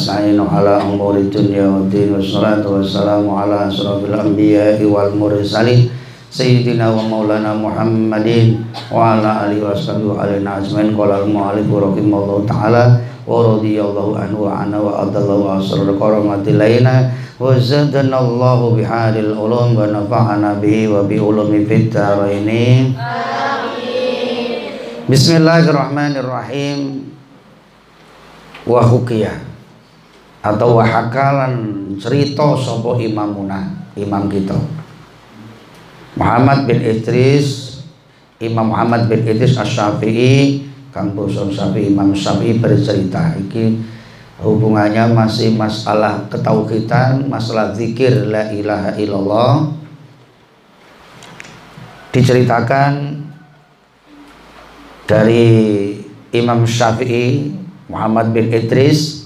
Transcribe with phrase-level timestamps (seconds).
[0.00, 5.92] nasta'inu ala umuri dunya waddin wassalatu wassalamu ala asrofil anbiya'i wal mursalin
[6.32, 10.96] sayyidina wa maulana Muhammadin wa ala alihi washabihi wa alihi ajmain.
[10.96, 12.96] Qala al-mu'allif rahimallahu ta'ala
[13.28, 19.76] wa radiyallahu anhu wa anna wa adallahu asrar karamati laina wa zadana Allahu bihadil ulum
[19.76, 21.92] wa nafa'ana bihi wa bi ulumi fid
[25.12, 27.04] Bismillahirrahmanirrahim.
[28.64, 29.49] Wa hukiyah
[30.40, 34.56] atau wahakalan cerita sapa imamuna imam kita
[36.16, 37.70] Muhammad bin Idris
[38.40, 43.76] Imam Muhammad bin Idris Asy-Syafi'i Kang Boson Syafi'i Imam Syafi'i bercerita iki
[44.40, 49.76] hubungannya masih masalah ketauhidan, masalah zikir la ilaha illallah.
[52.10, 53.22] Diceritakan
[55.04, 55.46] dari
[56.34, 57.54] Imam Syafi'i
[57.86, 59.19] Muhammad bin Idris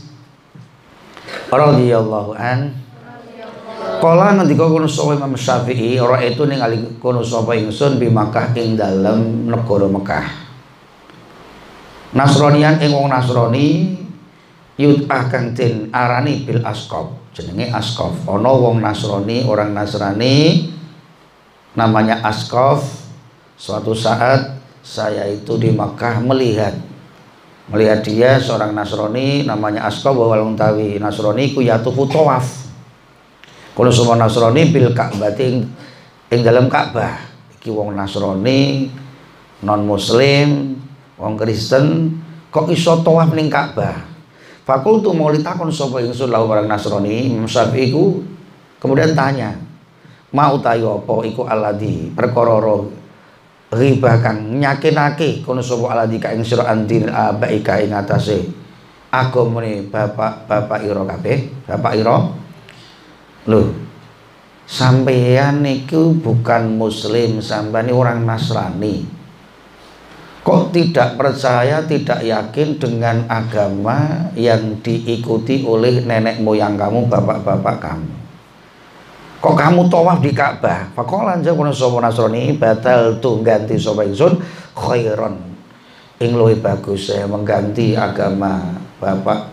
[1.53, 2.85] radhiyallahu an
[4.05, 8.77] Kala ngendika kono sapa Imam Syafi'i ora itu ningali kono sapa ingsun bi Makkah ing
[8.77, 10.27] dalem negara Mekah.
[12.13, 13.97] Nasronian ing wong Nasrani
[14.77, 20.69] yut'ah kang den arani bil askof jenenge askof ana wong Nasrani orang Nasrani
[21.75, 22.85] namanya askof
[23.59, 26.77] suatu saat saya itu di Makkah melihat
[27.69, 31.01] melihat dia seorang Nasrani namanya askof wawal tawi.
[31.01, 32.45] Nasrani ku yatufu tawaf.
[33.75, 35.67] Kalau semua Nasrani bil Ka'bah ing
[36.29, 37.25] ing dalam Ka'bah.
[37.61, 38.93] Iki wong Nasrani
[39.65, 40.77] non muslim
[41.17, 42.21] wong Kristen
[42.53, 44.13] kok iso tawaf ning Ka'bah.
[44.65, 48.25] Fakultu mau ditakon sapa ingsun lahu barang Nasrani Syafi'i iku
[48.81, 49.61] kemudian tanya
[50.33, 52.61] mau tayo apa iku aladi perkara
[53.75, 58.49] riba kang nyakinake kono sapa aladi ka ing sira antin abaika ing atase
[59.11, 62.17] agamane bapak-bapak ira kabeh bapak ira
[63.51, 63.61] lho
[64.65, 69.25] sampeyan niku bukan muslim sampeyan orang Nasrani
[70.45, 78.24] kok tidak percaya, tidak yakin dengan agama yang diikuti oleh nenek moyang kamu, bapak-bapak kamu.
[79.45, 80.89] Kok kamu tawaf di Ka'bah?
[80.97, 84.41] Faqala kono sapa Nasrani batal tu ganti sapa ingsun
[84.73, 85.37] khairon.
[86.17, 89.53] Ing luwih bagus saya mengganti agama bapak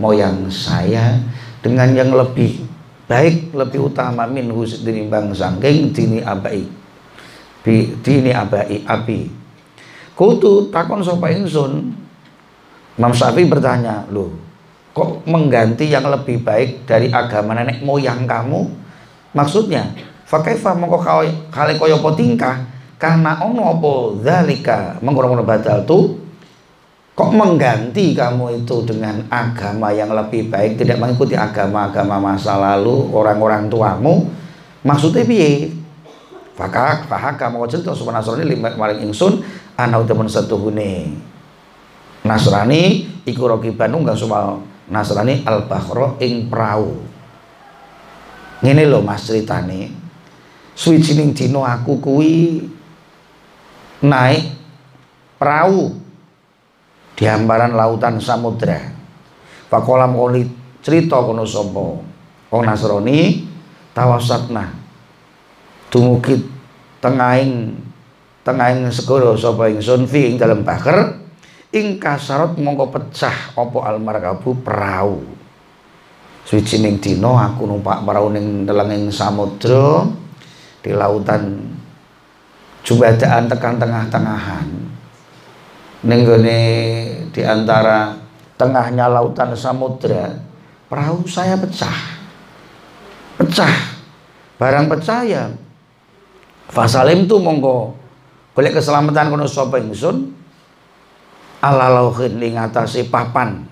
[0.00, 1.20] moyang saya
[1.60, 2.64] dengan yang lebih
[3.04, 4.48] baik, lebih utama min
[4.80, 6.64] dinimbang sangking dini abai.
[7.60, 9.28] Bi dini abai abi
[10.16, 11.92] Kutu takon sapa ingsun.
[12.96, 14.32] Imam Syafi'i bertanya, "Loh,
[14.96, 18.88] kok mengganti yang lebih baik dari agama nenek moyang kamu?"
[19.30, 19.94] Maksudnya,
[20.26, 20.98] fakaifa mongko
[21.50, 22.56] kale kaya apa tingkah?
[23.00, 25.00] Karena ono apa zalika?
[25.00, 26.20] Mengkono batal tu
[27.16, 33.72] kok mengganti kamu itu dengan agama yang lebih baik tidak mengikuti agama-agama masa lalu orang-orang
[33.72, 34.28] tuamu?
[34.84, 35.72] Maksudnya piye?
[36.60, 39.40] Fakak fahaka mau cerita sapa Nasrani maring ingsun
[39.80, 41.16] ana utamun satuhune
[42.20, 44.60] Nasrani iku rakiban nunggang suma
[44.92, 47.00] Nasrani al bahra ing prau
[48.60, 49.92] ngene lho Mas critane
[50.76, 52.64] suwijining dina aku kuwi
[54.00, 54.56] naik
[55.36, 55.92] perahu
[57.16, 58.96] di hamparan lautan samudra.
[59.68, 60.48] Pakolam koli
[60.80, 62.00] cerita kono sapa?
[62.50, 63.44] Wong Nasrani
[63.92, 64.72] tawasatna.
[65.92, 66.40] Dumugi
[67.04, 67.76] tengahing
[68.40, 71.20] tengahing segara sapa ingsun fi ing dalem baker
[71.76, 75.22] ing kasarot mongko pecah apa almarkabu perahu
[76.50, 80.02] suwijining dina aku numpak perahu ning delenging samudra
[80.82, 81.62] di lautan
[82.82, 84.66] jubadaan tekan tengah-tengahan.
[86.10, 86.62] Ning gone
[87.30, 88.18] di antara
[88.58, 90.42] tengahnya lautan samudra
[90.90, 92.18] perahu saya pecah.
[93.38, 94.02] Pecah.
[94.58, 95.54] Barang pecah ya.
[96.66, 97.94] Fasalim tu mongko
[98.58, 100.34] golek keselamatan kono sapa ingsun?
[101.62, 102.58] Ala lauhin ing
[103.06, 103.70] papan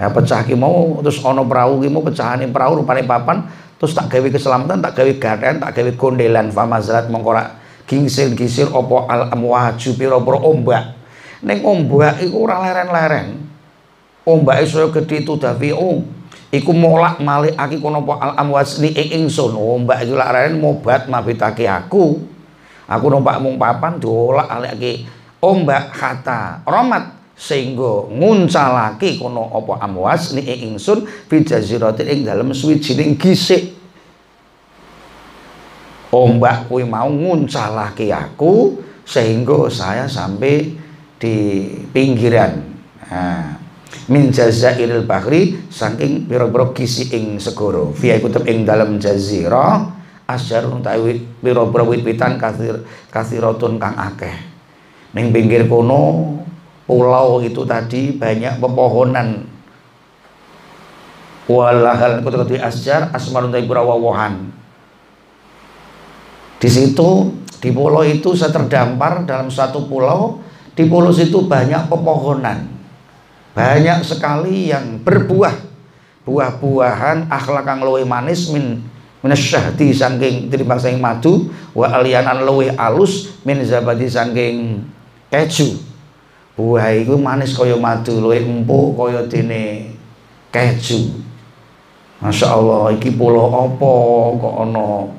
[0.00, 3.44] ya pecah ki mau terus ana perahu ki mau pecahane perahu rupane papan
[3.76, 6.48] terus tak gawe keselamatan tak gawe gaten tak gawe gondelan.
[6.54, 7.48] Famazrat mongko rak
[7.90, 10.84] gingsir-gingsir apa al amwaju pira-pira ombak.
[11.42, 13.42] Ning ombak iku ora leren-leren.
[14.22, 16.06] Ombak iso gede itu davi oh
[16.54, 19.58] iku molak malik aki kono apa al amwaj ni ingsun.
[19.58, 22.22] Ombak iku lak leren mobat mabitake aku.
[22.86, 25.06] Aku numpak mung papan diolak aleke
[25.42, 33.16] ombak kata romat sehingga nguncalake kono apa amwas ni ingsun fi jaziratin ing dalem suwijining
[33.16, 33.74] gisik.
[36.12, 40.76] Ombak kuwi mau nguncalake aku sehingga saya sampai
[41.16, 41.34] di
[41.88, 42.52] pinggiran.
[43.08, 43.56] Nah,
[44.12, 47.88] min jazairil bahri saking pira-pira kisi ing segara.
[47.96, 49.88] Fi iku ing dalem jazirah
[50.28, 54.36] asyarun tawi pira-pira wit-witan kathir kathiratun kang akeh.
[55.16, 56.36] Ning pinggir kono
[56.84, 59.48] pulau itu tadi banyak pepohonan.
[61.50, 64.62] Walahal kutu asjar asmarun dari wawohan
[66.62, 70.38] di situ di pulau itu saya terdampar dalam satu pulau
[70.78, 72.70] di pulau situ banyak pepohonan.
[73.52, 75.74] Banyak sekali yang berbuah.
[76.22, 78.78] Buah-buahan akhlak kang luwih manis min
[79.26, 84.86] minasyahdi saking timbang saking madu wa alianan luwih alus min zabadi saking
[85.34, 85.82] keju
[86.52, 89.96] buah itu manis kaya madu luwih empuk kaya dene
[90.52, 91.24] keju.
[92.22, 93.94] Masya Allah iki pulau apa
[94.38, 95.10] kok ana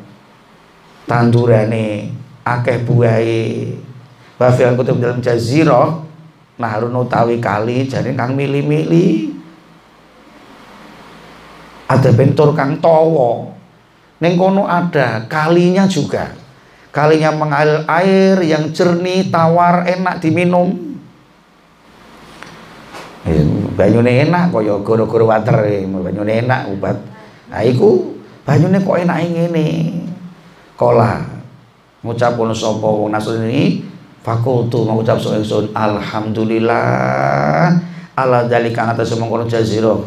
[1.04, 2.16] tandurane
[2.48, 3.76] akeh buahe
[4.40, 6.00] wa fi kutub dalam jazirah
[6.56, 9.36] nahrun utawi kali jadi kang mili-mili.
[11.90, 13.52] Ada bentur kang towo
[14.24, 16.32] neng kono ada kalinya juga.
[16.94, 20.93] Kalinya mengalir air yang jernih tawar enak diminum
[23.74, 26.98] banyune enak kaya goro-goro water eh, banyune enak obat
[27.50, 29.68] nah iku banyune kok enak ngene.
[30.74, 31.22] Kola
[32.04, 32.84] ngucap ono sapa?
[32.84, 33.94] Wong nasrani
[34.24, 37.76] fakultu mengucap sapa ingsun alhamdulillah
[38.16, 40.00] ala dalika atas mengkono jazira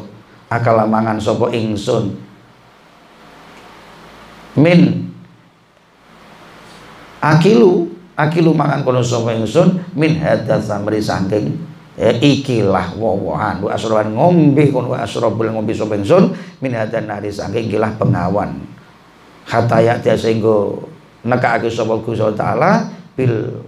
[0.49, 2.17] akal mangan sapa ingsun
[4.57, 5.13] min
[7.21, 11.53] akilu akilu mangan kono sapa ingsun min hadatsa samri saking
[11.97, 17.33] ya ikilah wawahan wa asrawan ngombe kon wa asrabul ngombe sapa ingsun min hadan nari
[17.33, 18.61] saking ikilah pengawan.
[19.49, 20.77] Hatta ya dia sehingga
[21.25, 23.65] nekake sapa Gusti taala bil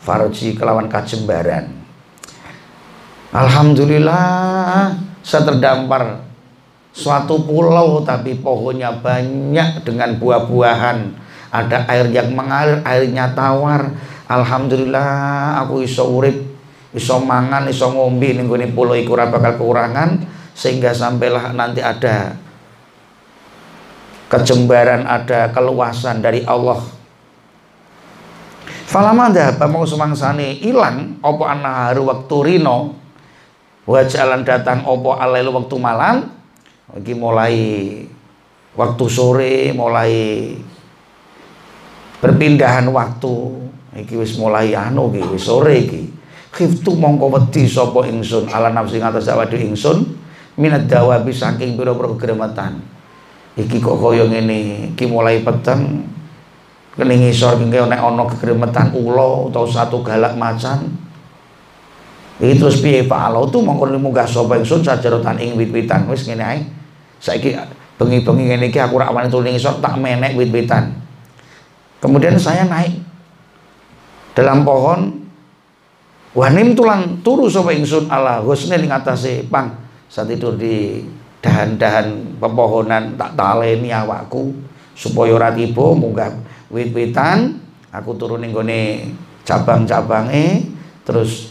[0.00, 1.68] farji kelawan kajembaran.
[3.30, 4.90] Alhamdulillah
[5.22, 6.26] saya terdampar
[6.90, 10.98] suatu pulau tapi pohonnya banyak dengan buah-buahan.
[11.50, 13.94] Ada air yang mengalir airnya tawar.
[14.30, 16.49] Alhamdulillah aku iso urip
[16.90, 22.34] iso mangan iso ngombe ning gone pulau iku ora bakal kekurangan sehingga sampailah nanti ada
[24.30, 26.78] kejembaran ada keluasan dari Allah.
[28.90, 32.98] Falama dhahaba mau semangsane ilang opo anaharu waktu rino
[33.86, 36.26] wajalan datang opo alailu waktu malam
[36.98, 37.54] iki mulai
[38.74, 40.14] waktu sore mulai
[42.18, 43.34] perpindahan waktu
[43.94, 45.99] iki wis mulai anu iki wis sore iki
[46.50, 48.50] khiftu mongko wedi sapa ingsun?
[48.50, 50.18] Ala nafsi ngatas awake ingsun.
[50.58, 52.82] Minat dawabi saking pira-pira kegrematan.
[53.56, 56.04] Iki kok kaya ngene iki mulai peteng.
[56.98, 60.90] Kening isor iki nek ana kegremetan ula utawa satu galak macan.
[62.42, 66.10] Iki terus piye Pak Allah tu mongko munggah sapa ingsun sajarotan ing wit-witan.
[66.10, 66.60] Wis ngene ae.
[67.20, 67.56] Saiki
[68.00, 70.92] bengi-bengi ngene iki aku ora wani tuling isor tak menek wit-witan.
[72.00, 72.96] Kemudian saya naik
[74.32, 75.19] dalam pohon
[76.30, 79.74] Wanim tulan turu sapa ingsun ala husni ing atase pang.
[80.10, 81.02] Tidur di
[81.42, 84.54] dahan-dahan pepohonan tak taleni awakku
[84.94, 86.30] supaya ora tiba munggah
[86.70, 87.58] wit-witan.
[87.90, 89.10] Aku turun ning gone
[89.42, 90.70] cabang-cabange
[91.02, 91.50] terus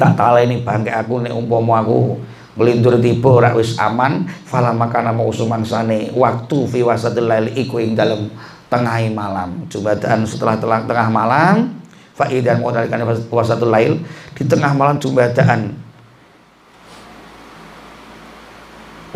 [0.00, 2.16] tak taleni bangke aku nek umpama aku
[2.56, 4.24] ngelindur tiba ora wis aman.
[4.48, 8.32] Fala makana mau sumangsane waktu fi wasatil lail iku ing dalem
[8.72, 9.68] tengah malam.
[9.68, 11.81] Jumatan setelah tengah malam
[12.12, 14.00] faidan mengutarakan wasatul lail
[14.36, 15.72] di tengah malam jumbadaan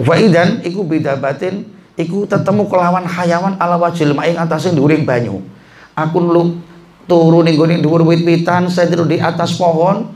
[0.00, 1.64] faidan iku beda batin
[1.96, 5.40] iku tetemu kelawan hayawan ala wajil maing atasin during banyu.
[5.96, 6.60] Aku lu
[7.08, 10.12] turun ning gone dhuwur wit-witan saya tidur di atas pohon.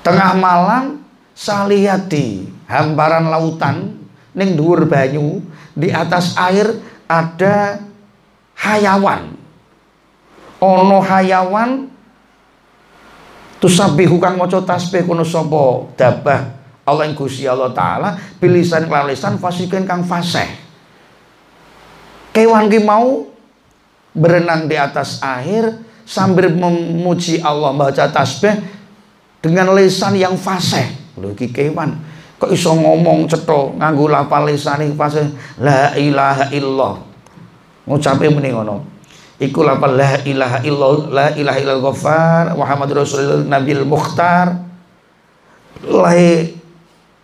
[0.00, 1.04] Tengah malam
[2.08, 3.94] di hamparan lautan
[4.32, 5.44] ning dhuwur banyu
[5.76, 7.78] di atas air ada
[8.58, 9.37] hayawan
[10.58, 11.86] ono hayawan
[13.62, 15.90] tusabihu kang maca tasbih kono sapa?
[15.94, 16.58] Dabah.
[16.88, 20.48] Allah yang Gusti Allah taala bilisan kelawan lisan fasikin kang fasih.
[22.32, 23.28] Kewan ki mau
[24.16, 28.56] berenang di atas air sambil memuji Allah baca tasbih
[29.44, 30.88] dengan lisan yang fasih.
[31.20, 32.00] Lho iki kewan
[32.40, 35.28] kok iso ngomong cetha nganggo lafal lisan fasih?
[35.60, 37.04] La ilaha illallah.
[37.84, 38.97] Ngucape muni ngono
[39.38, 44.46] iku lapal la ilaha illallah la ilaha illallah ghaffar Muhammadur Rasulullah Nabil Mukhtar
[45.86, 46.58] lae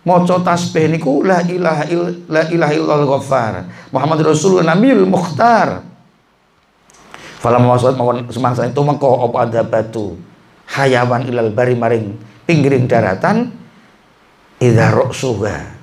[0.07, 3.53] maca tasbih niku la ilaha il, la ilaha illallah ghaffar
[3.91, 5.83] Muhammadur Rasulullah Nabil Mukhtar
[7.45, 10.17] Fala mawasat mawon semangsa itu mengko apa ada batu
[10.73, 12.17] hayawan ilal bari maring
[12.49, 13.53] pinggiring daratan?
[14.57, 15.75] Idza ruksuha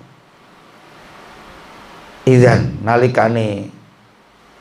[2.27, 3.71] idan nalikane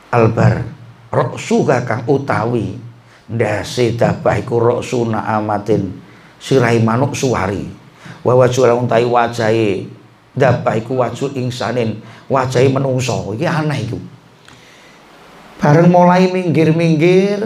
[0.09, 0.65] albar
[1.11, 2.79] roksuga kang utawi
[3.27, 5.91] ndase dabah iku roksuna amatin
[6.39, 7.67] sirai manuk suwari.
[8.23, 9.85] Wa wajhul untai wajahe
[10.31, 11.99] dabah iku wajhul ingsanin
[12.31, 13.35] wajahe menungso.
[13.35, 13.99] Iki aneh iku.
[15.61, 17.43] Bareng mulai minggir-minggir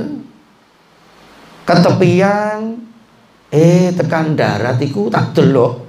[1.68, 2.80] ketepian
[3.52, 5.84] eh tekan darat iku tak delok.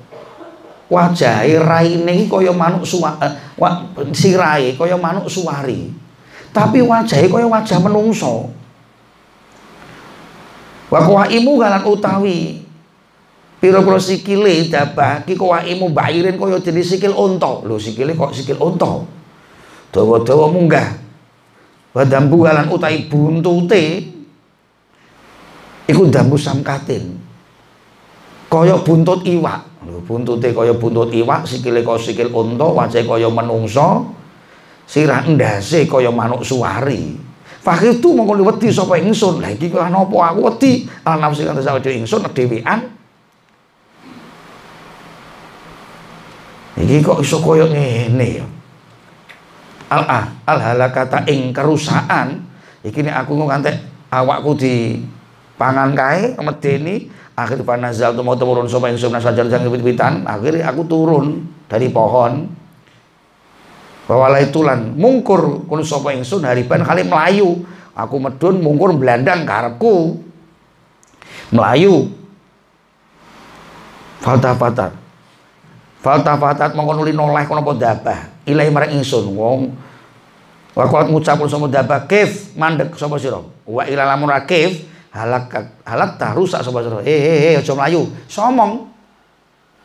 [0.86, 3.32] Wajahe raine kaya manuk suwa eh,
[4.14, 6.05] sirai kaya manuk suwari
[6.56, 8.48] tapi wajahnya kaya wajah menungso.
[10.88, 12.64] Wa imu kalan utawi
[13.60, 17.60] pira-pira sikile dabah ki imu bairin kaya jenis sikil unta.
[17.60, 19.04] Lho sikile kok sikil unta?
[19.92, 20.96] Dawa-dawa munggah.
[21.92, 23.84] Wa dambu kalan utawi buntute
[25.84, 27.20] iku dambu samkatin.
[28.48, 29.84] Kaya buntut iwak.
[29.84, 34.16] Lho buntute kaya buntut iwak sikile kaya sikil unta wajahe kaya menungso
[34.86, 37.26] sirah ndase kaya manuk suwari
[37.66, 39.42] Fakir tu mongko wedi sapa ingsun.
[39.42, 42.94] Lah iki kok napa aku wedi al nafsi kan sawede ingsun dhewean.
[46.78, 48.46] Iki kok iso kaya ngene ya.
[49.90, 52.46] Al ah, al halakata ing kerusakan
[52.86, 53.82] iki nek aku ngantek
[54.14, 55.02] awakku di
[55.58, 60.86] pangan kae medeni akhir panazal tu mau turun sapa ingsun nasajar jang wit-witan akhirnya aku
[60.86, 62.46] turun dari pohon
[64.06, 67.66] bahwa tulan mungkur kun sapa ingsun hariban kali melayu.
[67.96, 70.20] Aku medun mungkur belandang karepku
[71.50, 72.10] melayu.
[74.22, 74.94] Faltafatat
[76.06, 78.46] faltafatat mongko nuli noleh kono dabah.
[78.46, 79.74] Ilahi marang ingsun wong.
[80.76, 83.42] Wa kuat ngucap sapa dabah kif mandek sapa sira?
[83.66, 85.50] Wa ila lamun kif halak
[85.82, 87.02] halak ta rusak sapa sira.
[87.02, 88.95] He he he aja mlayu somong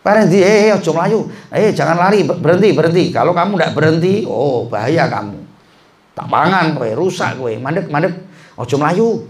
[0.02, 1.30] Berhenti, eh, eh, ojo melayu.
[1.54, 3.04] Eh, jangan lari, berhenti, berhenti.
[3.14, 5.38] Kalau kamu tidak berhenti, oh bahaya kamu.
[6.18, 7.54] Tak pangan kowe, rusak kowe.
[7.62, 8.14] Mandek, mandek.
[8.58, 9.30] Ojo melayu.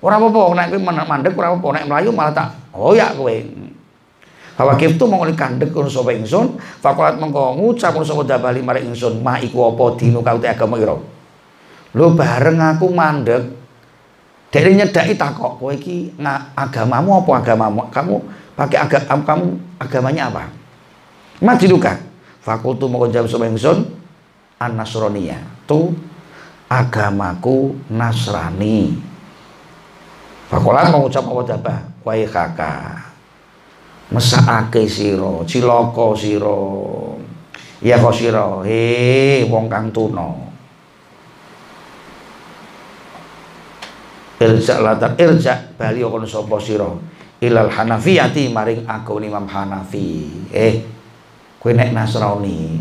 [0.00, 2.48] Orang apa-apa, naik kowe mandek, orang apa-apa, naik melayu malah tak.
[2.72, 3.36] Oh ya kowe.
[4.56, 9.40] Bahwa kiftu mongko kandek kono sapa ingsun, fakulat mengko ngucap kono dabali marek ingsun, ma
[9.40, 10.96] iku apa dino kau te agama ira.
[11.92, 13.60] Lho bareng aku mandek.
[14.52, 16.12] Dari nyedaki takok, kowe iki
[16.56, 17.88] agamamu apa agamamu?
[17.88, 18.16] Kamu
[18.54, 19.46] pakai agama kamu
[19.80, 20.44] agamanya apa?
[21.42, 21.98] Majiduka
[22.42, 23.84] fakultu mau jawab sama ingsun?
[24.62, 25.90] An nasronia tu
[26.70, 28.94] agamaku nasrani.
[30.46, 33.12] Fakulat mau ucap apa jabah wahai kakak
[34.12, 36.60] mesakake siro ciloko siro
[37.80, 40.52] ya kok siro he wong kang tuno
[44.36, 46.90] irja latar irja bali kon sapa sira
[47.42, 50.30] ilal hanafiyati maring aku Imam Hanafi.
[50.54, 50.86] Eh
[51.58, 52.78] kue nek Nasrani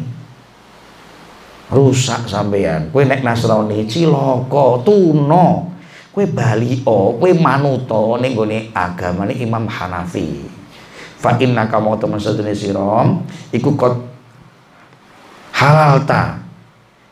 [1.73, 5.73] rusak sampean kue nek Nasrani ciloko tuno
[6.13, 10.45] kue balio kue manuto ning gone agamane Imam Hanafi.
[11.21, 13.05] Fa inna kamu teman sedene sira
[13.53, 13.93] iku kot
[15.57, 16.41] halalta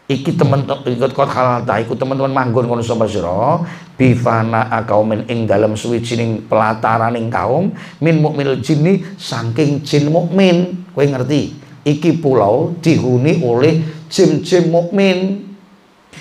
[0.10, 3.62] iki temen ikut kot halal ta iku teman-teman manggon kono sapa sira?
[3.94, 7.70] Bifana akaumin ing dalam suwijining pelataraning kaum
[8.02, 10.82] min mukminil jinni saking jin mukmin.
[10.98, 11.54] Kowe ngerti?
[11.86, 15.46] Iki pulau dihuni oleh jin-jin mukmin.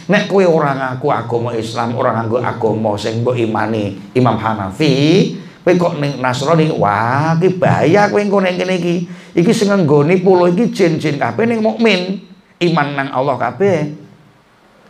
[0.04, 5.32] Nek kowe ora ngaku agama Islam ora nganggo agama sing mbok imani Imam Hanafi
[5.64, 8.96] kowe kok ning Nasrani wah iki bahaya kowe engko ning kene iki.
[9.32, 12.27] Iki sing nggone pulau iki jin-jin kabeh ning mukmin
[12.58, 13.78] iman nang Allah kabeh.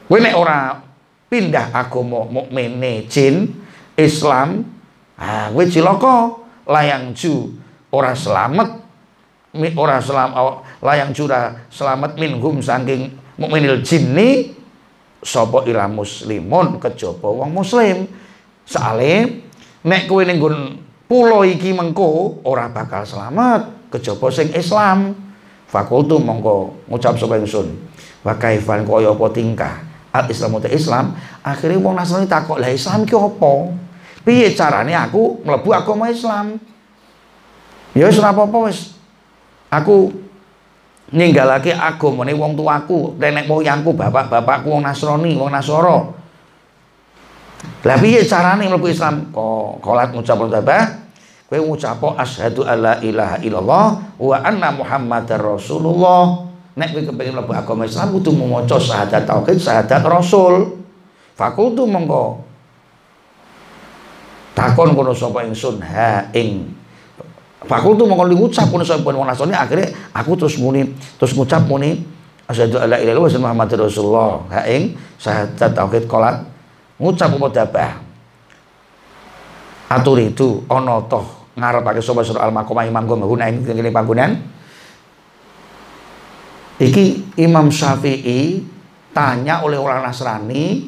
[0.09, 0.81] Kowe nek ora
[1.29, 3.53] pindah agama mukmine jin
[3.97, 4.65] Islam
[5.21, 6.17] ah kowe cilaka.
[6.69, 7.57] Layang ju
[7.89, 8.85] ora selamat
[9.57, 10.37] ora selam
[10.85, 14.53] layang jura selamat minhum saking mukminil jinni
[15.25, 18.05] sapa ila muslimun kejaba wong muslim.
[18.69, 19.41] Sale
[19.81, 20.37] nek kowe ning
[21.09, 23.89] pulau iki mengko ora bakal selamat.
[23.89, 25.17] Kejaba sing Islam
[25.69, 27.69] Fakultu mongko ngucap sapa ingsun.
[28.25, 29.75] Wa kaifan kaya apa tingkah
[30.09, 31.13] al Islam uta Islam,
[31.45, 33.53] akhirnya wong Nasrani takok, "Lah Islam ki apa?
[34.25, 36.57] Piye carane aku mlebu agama Islam?"
[37.93, 38.97] Ya wis ora apa-apa wis.
[39.69, 40.09] Aku
[41.13, 46.17] ninggalake agamane wong tuaku, nenek moyangku, bapak-bapakku wong Nasrani, wong Nasoro.
[47.85, 49.29] Lah piye carane mlebu Islam?
[49.29, 51.08] Kok kolat ngucap dzabah
[51.49, 53.87] kowe ngucap asyhadu alla ilaha illallah
[54.21, 56.45] wa anna muhammadar rasulullah.
[56.77, 60.77] Nek kowe kepengin mlebu agama Islam kudu maca syahadat tauhid syahadat rasul.
[61.33, 62.45] Fakultu mongko
[64.53, 65.81] takon kono sapa ingsun?
[65.81, 66.69] Ha ing.
[67.65, 72.05] Fakultu mongko ngucap kono sapa wong nasrani akhirnya aku terus muni terus ngucap muni
[72.45, 74.45] asyhadu alla ilaha illallah wa muhammadar rasulullah.
[74.53, 75.01] Ha ing.
[75.17, 76.45] Syahadat tauhid kolat.
[77.01, 77.93] Ngucap apa dabah?
[79.89, 84.59] Atur itu ana toh ngarepake sapa surah al-maqamah imam guna ing kene panggonan
[86.79, 88.63] Iki Imam Syafi'i
[89.11, 90.87] tanya oleh orang Nasrani,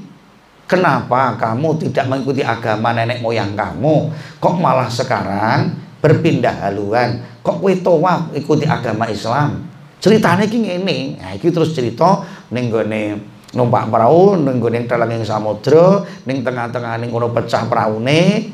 [0.70, 4.06] kenapa kamu tidak mengikuti agama nenek moyang kamu?
[4.38, 7.26] Kok malah sekarang berpindah haluan?
[7.42, 9.66] Kok kowe tawaf ikuti agama Islam?
[9.98, 11.18] Ceritanya iki ngene.
[11.18, 12.22] Nah, iki terus cerita
[12.54, 13.18] ning gone
[13.50, 18.46] numpak perahu ning gone telenging samudra, ning tengah-tengah ning kono pecah praune.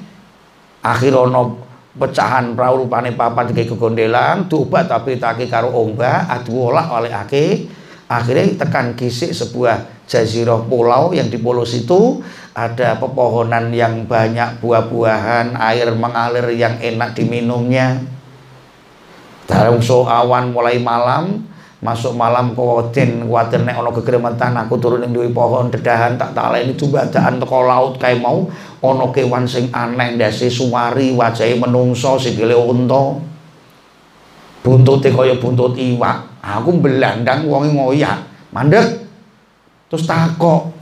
[0.80, 1.65] Akhir ono
[1.96, 7.66] pecahan perahu rupane papan dikai kegondelan diubah tapi taki karo ombak adu olah oleh ake
[8.06, 12.22] akhirnya tekan kisik sebuah jazirah pulau yang di pulau situ.
[12.56, 18.00] Ada pepohonan yang banyak buah-buahan air mengalir yang enak diminumnya.
[19.44, 21.44] Dalam so awan mulai malam
[21.76, 27.36] masuk malam kodin kuatir nek ono kegremetan aku turun ning pohon dedahan tak taleni jumbadaan
[27.36, 28.48] teko laut kae mau
[28.80, 33.20] ono kewan sing aneh ndase suwari wajahe menungso sikile unta.
[34.64, 36.42] Buntute kaya buntut iwak.
[36.42, 38.18] Aku belandang wonge ngoyak.
[38.50, 39.06] Mandek?
[39.86, 40.75] Terus takok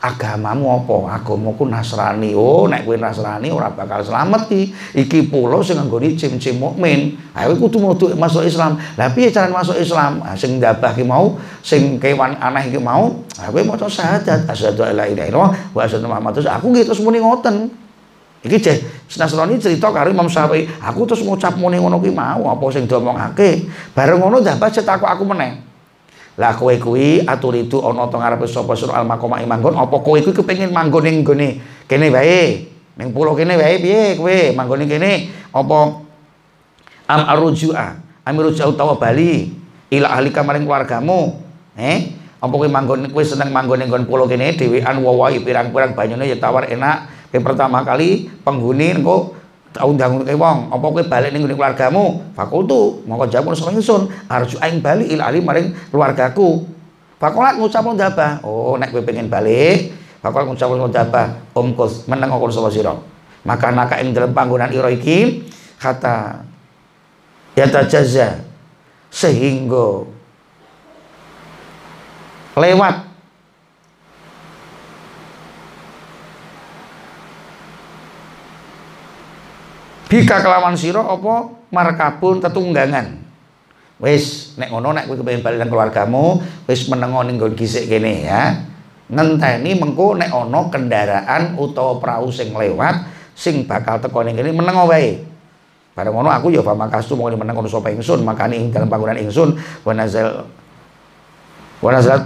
[0.00, 1.20] agamamu apa?
[1.20, 2.32] Agamaku Nasrani.
[2.32, 7.20] Oh nek kowe Nasrani ora bakal selamat iki iki pulau sing nggone cim-cim mukmin.
[7.36, 8.80] Ayo kudu mlebu masuk Islam.
[8.96, 10.24] Lah piye cara masuk Islam?
[10.24, 14.48] Ah, sing ndabah ki mau sing kewan aneh iki mau ah kowe maca syahadat.
[14.48, 17.68] Asyhadu alla ilaha illallah wa asyhadu Muhammadar aku gitu terus muni ngoten.
[18.40, 18.76] Iki jeh
[19.20, 20.64] Nasrani cerita karo Imam Syafi'i.
[20.80, 23.68] Aku terus ngucap muni ngono ki mau apa sing diomongake?
[23.92, 25.69] Bareng ngono ndabah cetak aku meneh
[26.40, 30.32] lah kowe kuwi atur itu ana teng ngarepe sapa surah al-maqamah manggon apa kowe kuwi
[30.32, 32.64] kepengin manggon ning gone kene wae?
[32.96, 34.56] Ning pulau kene wae piye kowe?
[34.56, 35.78] Manggon kene apa?
[37.12, 39.52] Am arujua amirujua utawa bali.
[39.92, 41.36] Ila ahli kamaring keluargamu.
[41.76, 42.16] Eh?
[42.40, 46.72] Apa kowe manggon kowe seneng manggon ning pulau kene dhewean wawahi pirang-pirang banyune ya tawar
[46.72, 47.28] enak.
[47.28, 49.36] Kowe pertama kali penghuni engko
[49.78, 52.22] undang ke wong apa kowe balik ning keluargamu?
[52.34, 54.10] Fakultu mongko jawab sapa ingsun.
[54.26, 56.66] Arju aing bali il ali maring keluargaku.
[57.20, 61.22] Fakolat ngucap ndaba oh nek kowe pengen balik fakolat ngucap ndaba
[61.54, 62.94] umkus meneng kon sapa sira?
[63.46, 65.46] Maka naka ing dalam panggonan ira iki.
[65.80, 66.44] Kata
[67.56, 68.44] ya tajazza
[69.08, 70.04] sehingga
[72.54, 73.09] lewat
[80.10, 83.22] bika kelawan sira apa markabun tetunggangan?
[84.02, 88.26] Wis nek ngono nek kowe kepengin bali nang keluargamu wis menengo ning nggon gisik kene
[88.26, 88.58] ya.
[89.06, 93.06] Ngenteni mengko nek ana kendaraan utawa perahu sing lewat
[93.38, 95.22] sing bakal teko ning kene menengo wae.
[95.94, 99.54] Bareng ngono aku ya pamakastu mau meneng kono sapa ingsun makane ing dalam bangunan ingsun
[99.84, 100.48] wa nazal
[101.84, 102.18] wa nazal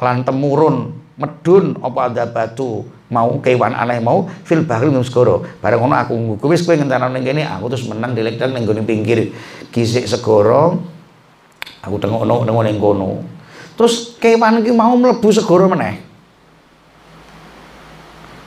[0.00, 5.80] lan temurun medun apa ada batu mau kewan aneh mau fil bahri nang segara bareng
[5.80, 9.32] ngono aku nggugu wis kowe ngenteni ning aku terus menang dilekdan ning gone pinggir.
[9.72, 10.76] Gisik segara
[11.80, 13.24] aku tengokno nang ning kono.
[13.76, 16.04] Terus kewan iki mau mlebu segara meneh.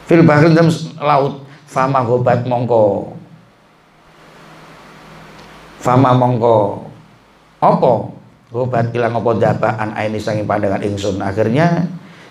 [0.05, 0.69] Fil bahri nang
[1.01, 3.17] laut fama gobat mongko.
[5.82, 6.86] Fama mongko.
[7.60, 7.93] Apa?
[8.49, 11.21] Gobat ilang apa dabaan aini sangi pandangan ingsun.
[11.21, 11.86] Akhirnya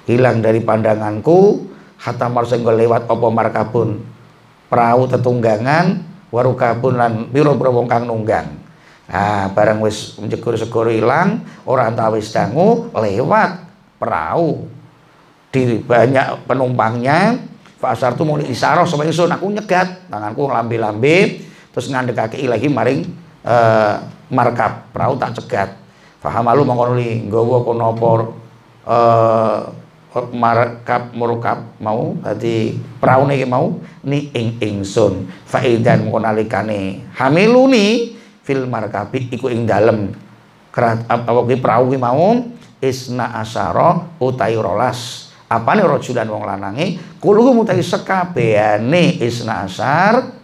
[0.08, 1.68] hilang dari pandanganku
[2.00, 4.00] hatta marsenggo lewat apa markabun
[4.72, 6.00] perahu tetunggangan
[6.32, 8.56] warukabun lan piro-piro wong kang nunggang.
[9.08, 13.68] Ah barang wis menjegur segoro ilang orang tahu wis dangu lewat
[14.00, 14.64] perahu.
[15.48, 17.40] Di banyak penumpangnya
[17.78, 20.10] Fasar tuh mau isaroh sama ingsun aku nyegat.
[20.10, 23.06] Tanganku lambe-lambe terus ngandekake ilahi maring
[23.46, 24.02] uh,
[24.34, 25.78] markab perahu tak cegat.
[26.18, 28.08] Faham malu mongkon nggawa kono apa
[28.82, 29.58] uh,
[30.32, 35.28] markab murkab mau dadi praune iki mau ni ing ingsun.
[35.44, 40.16] Faidan mengko nalikane hamiluni fil markabi iku ing dalem.
[40.72, 42.40] Kerat apa ki prau ki mau
[42.80, 45.28] isna asyara utai rolas.
[45.48, 47.00] Apane rajulan wong lanange?
[47.16, 50.36] Kuluhu mutai sekabehane isna asar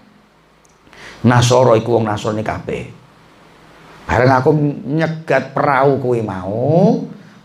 [1.24, 2.84] nasoro iku wong nasrani kabeh.
[4.04, 4.50] Bareng aku
[4.84, 7.00] nyegat perahu kuwi mau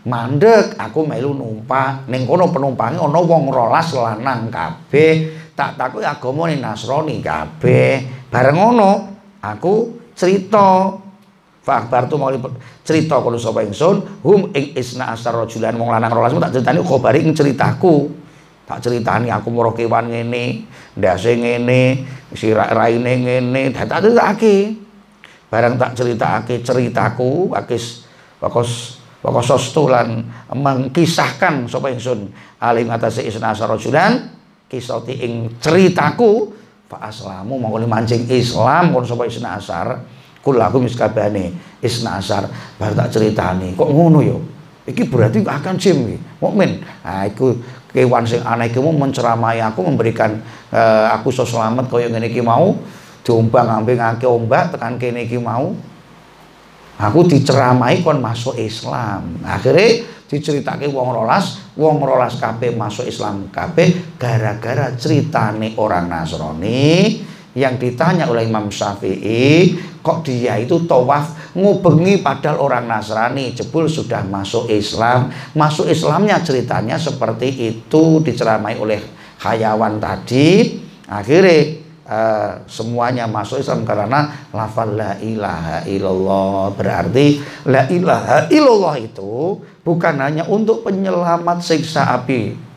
[0.06, 2.08] mandek aku melu numpak.
[2.08, 5.36] Ning kono penumpange ana wong rolas lanang kabeh.
[5.52, 7.92] Tak takoki agamane Nasrani kabeh.
[8.32, 8.90] Bareng ngono
[9.44, 10.96] aku cerita.
[11.60, 12.32] Fakbar tu mau
[12.80, 16.32] cerita kalau sapa ingsun hum ing isna asar rajulan wong lanang rolas.
[16.32, 18.08] Tak critani khabari ing ceritaku.
[18.64, 20.64] Tak ceritani aku moro kewan ngene
[20.96, 23.76] ndase ngene sirak raine ngene.
[23.76, 24.72] Tak critakake
[25.52, 28.08] barang tak critakake ceritaku akis
[28.40, 34.32] wakos wakos lan mengkisahkan sapa ingsun alim atase isna asar rajulan
[34.66, 36.52] kisati ing ceritaku
[36.88, 40.00] fa aslamu mongko mancing Islam kon sapa isna asar
[40.40, 41.52] kulaku miskabane
[41.84, 42.48] isna asar
[42.80, 44.40] baru tak ceritani kok ngono yo
[44.90, 46.82] iki berarti akan jim iki mukmin.
[47.04, 47.54] Nah iku
[47.94, 50.42] kewan sing aneh iki menceramai aku memberikan
[50.74, 52.74] uh, aku so selamat kaya ngene iki mau
[53.22, 55.76] diombang ambing ngake ombak tekan kene iki mau
[57.00, 59.40] aku diceramai kon masuk Islam.
[59.40, 67.18] Akhirnya diceritake wong rolas wong rolas kabeh masuk Islam kabeh gara-gara ceritane orang Nasrani
[67.58, 73.50] yang ditanya oleh Imam Syafi'i kok dia itu tawaf ngubengi padahal orang Nasrani?
[73.50, 75.34] Jebul sudah masuk Islam.
[75.58, 79.02] Masuk Islamnya ceritanya seperti itu diceramai oleh
[79.42, 80.78] hayawan tadi.
[81.10, 81.79] Akhirnya
[82.10, 86.74] uh, semuanya masuk Islam karena lafal la ilaha illallah.
[86.74, 87.38] Berarti
[87.70, 92.70] la ilaha illallah itu bukan hanya untuk penyelamat siksa api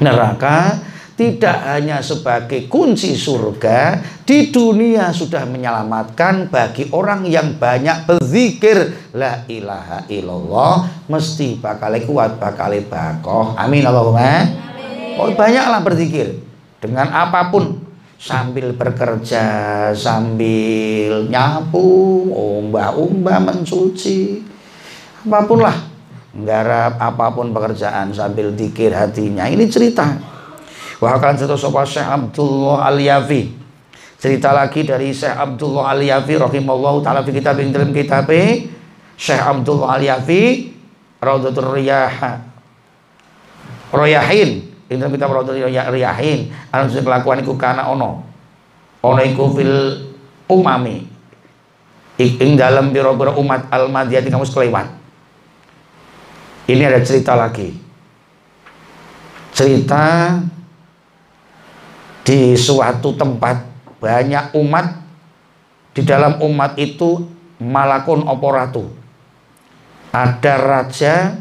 [0.00, 0.82] neraka
[1.14, 9.46] tidak hanya sebagai kunci surga di dunia sudah menyelamatkan bagi orang yang banyak berzikir la
[9.46, 13.54] ilaha illallah mesti bakal kuat bakal bakoh.
[13.54, 14.42] Amin Allahumma.
[15.14, 16.42] Oh banyaklah berzikir.
[16.82, 17.83] Dengan apa pun
[18.24, 19.44] sambil bekerja
[19.92, 24.40] sambil nyapu umbah-umbah mencuci.
[25.28, 25.76] Apa pun lah
[26.32, 29.44] nggarap apa pun pekerjaan sambil dikir hatinya.
[29.44, 30.16] Ini cerita.
[31.04, 33.60] Bahkan satu sopa Syekh Abdullah Al-Yafi.
[34.16, 38.24] Cerita lagi dari Syekh Abdullah Al-Yafi Rahimahullah ta'ala fi kitab yang dalam kitab
[39.20, 40.72] Syekh Abdullah Al-Yafi
[41.20, 42.40] Raudatul Riyaha.
[43.92, 48.20] Royahin Ini dalam kitab Raudatul Riyahin sudah kelakuan iku kana ono.
[49.00, 50.04] Ono iku fil
[50.48, 51.08] umami.
[52.20, 54.86] Ing dalam biro-biro umat Al-Madiyati kamu sekelewat
[56.70, 57.74] Ini ada cerita lagi.
[59.50, 60.38] Cerita
[62.22, 63.66] di suatu tempat
[63.98, 64.86] banyak umat
[65.92, 67.28] di dalam umat itu
[67.60, 68.88] malakun oporatu
[70.14, 71.36] ada raja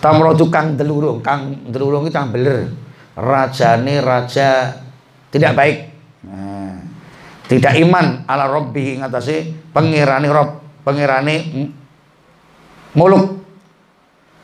[0.00, 2.72] tamrodu kang delurung kang delurung itu kang beler.
[3.20, 4.80] Ini raja
[5.28, 5.78] tidak baik.
[6.24, 6.80] Nah,
[7.44, 11.36] tidak iman ala robbi ngatasi pengirani rob pengirani
[12.96, 13.38] muluk.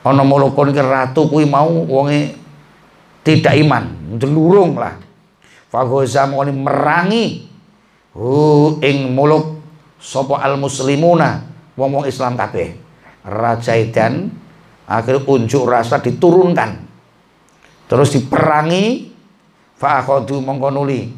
[0.07, 2.37] Ono mulukun ke ratu kui mau wonge
[3.27, 4.95] tidak iman delurung lah.
[5.67, 7.25] Fagoza moni merangi
[8.15, 9.59] hu ing muluk
[9.99, 11.43] sopo al muslimuna
[11.75, 12.77] wong wong Islam kabeh.
[13.27, 14.31] Raja dan
[14.87, 16.87] akhir unjuk rasa diturunkan.
[17.87, 19.15] Terus diperangi
[19.79, 21.13] fa akhadu mongkonuli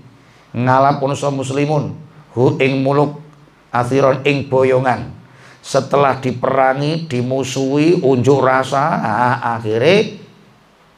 [0.53, 1.97] ngalap unsa muslimun
[2.37, 3.21] hu ing muluk
[3.73, 5.17] athiron ing boyongan.
[5.61, 9.05] Setelah diperangi dimusuhi unjuk rasa
[9.45, 10.17] akhirnya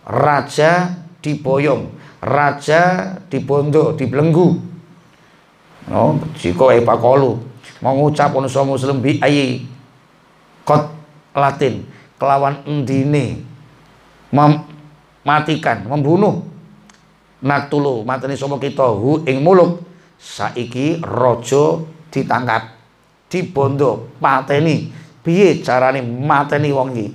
[0.07, 1.91] raja diboyong,
[2.23, 4.63] raja dibondo, dibelenggu.
[5.91, 7.43] No, jika epa kolu
[7.83, 9.65] mengucap unsur muslim bi ayi
[10.63, 10.93] kot
[11.35, 11.83] latin
[12.21, 13.41] kelawan endine.
[14.31, 16.45] Mematikan, membunuh.
[17.41, 18.85] Naktulu mateni sapa kita?
[18.93, 19.81] Hu ing muluk
[20.21, 21.81] saiki raja
[22.13, 22.77] ditangkap
[23.33, 24.93] dibondo pateni
[25.25, 27.09] piye carane mateni wong iki?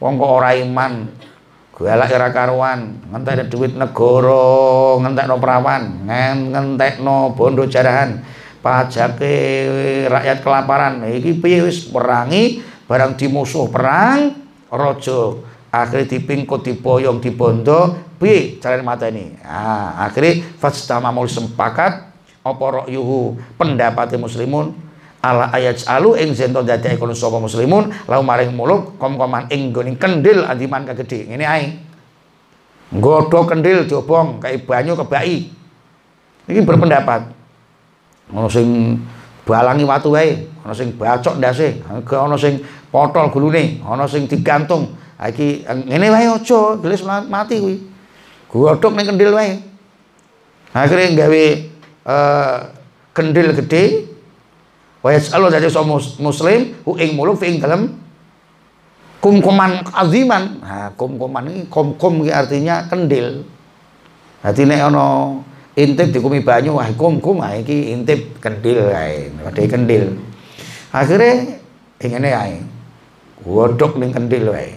[0.00, 0.92] Wong kok ora iman?
[1.78, 5.82] Galak ora karuan, ngentekno duit negara, ngentekno perawan,
[6.50, 8.18] ngentekno bondo jarahan,
[8.58, 9.36] pajake
[10.10, 11.06] rakyat kelaparan.
[11.06, 14.32] Iki piye wis perangi barang dimusuh perang
[14.72, 15.36] raja
[15.68, 19.36] akhirnya dipingkut diboyong dibondo piye carane mateni.
[19.44, 22.08] Ah, akhirnya fastama sempakat
[22.42, 24.74] apa yuhu pendapat muslimun?
[25.18, 29.98] Ala ayat alu ing zento dadi ikon sapa muslimun lau maring muluk kom-koman ing gone
[29.98, 31.74] kendil adiman kagedhe ngene ae.
[32.94, 35.50] Nggodho kendil diobong kayak banyu kebaki
[36.46, 37.34] iki berpendapat.
[38.48, 38.94] Sing
[39.48, 40.44] balangi watu wae.
[40.60, 42.60] Ana sing bacok ndase ana sing
[42.92, 44.92] potol gulune ana sing digantung.
[45.16, 47.80] Iki ngene wae aja gelis mati kuwi.
[48.52, 49.64] Godhok ning kendil wae.
[50.76, 51.44] Akhirnya gawe
[52.04, 52.56] uh,
[53.16, 54.04] kendil gede
[55.00, 55.80] wa yasalu dadi so
[56.20, 57.96] muslim hu ing muluk fi ing dalem
[59.24, 60.60] kumkuman aziman.
[60.60, 63.48] Nah kumkuman ini kum-kum artinya kendil
[64.44, 65.04] dadi nek ana
[65.78, 70.04] intip dikumi banyu wah kum-kum ah iki intip kendil kae padhe kendil.
[70.90, 71.62] Akhirnya
[72.02, 72.58] ingene ae
[73.46, 74.74] godhok ning kendil wae.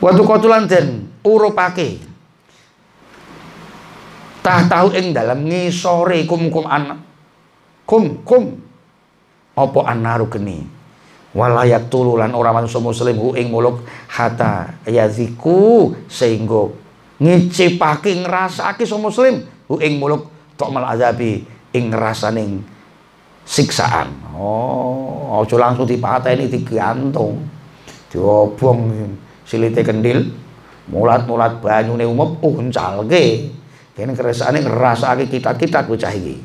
[0.00, 2.00] Waktu kotulan den urupake.
[4.40, 7.02] Tah tahu ing dalam ngisore kum kum an
[7.84, 8.56] kum kum.
[9.58, 10.64] Apa anaru geni?
[11.30, 16.72] Walayak tululan orang manusia muslim hu ing muluk hata yaziku sehingga
[17.20, 19.44] ngicipake ngrasake so muslim.
[19.68, 20.26] Hu ing muluk
[20.58, 22.64] tok mal azabi ing ngrasaning
[23.46, 24.10] siksaan.
[24.34, 27.46] Oh aja langsung dipateni digantung.
[28.10, 29.06] Diobong
[29.46, 30.34] silite kendil
[30.90, 33.54] mulat-mulat banyune umum uncalke
[34.00, 36.40] Kene keresane ngrasake kitat-kitat bocah iki.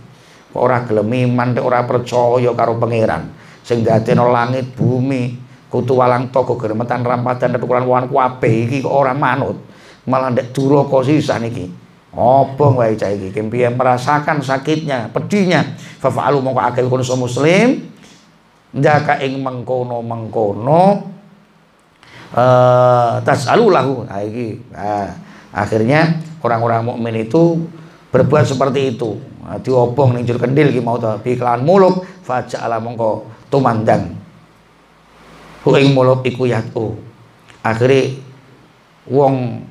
[0.51, 3.31] Kok ora gelem iman, ora percaya karo pangeran?
[3.63, 5.39] Sing dadekno langit bumi,
[5.71, 9.55] kutu walang toko geremetan rampadan ukuran wan kabeh iki kok ora manut.
[10.05, 11.69] Malah ndek duraka sisan iki.
[12.15, 15.75] Apa wae cah iki kempiye merasakan sakitnya, pedihnya.
[15.99, 17.91] Fa'alu mongko akil kono muslim
[18.75, 20.83] ndaka ing mengkono-mengkono
[22.35, 24.05] eh uh, tasalu lahu.
[24.07, 24.59] Nah iki.
[24.71, 27.63] Nah, akhirnya orang-orang mukmin itu
[28.11, 33.27] berbuat seperti itu nah, diobong ning jur kendil ki mau ta kelawan muluk ala mongko
[33.47, 34.19] tumandang
[35.63, 36.99] hu ing muluk iku yatu
[37.63, 38.19] akhire
[39.07, 39.63] wong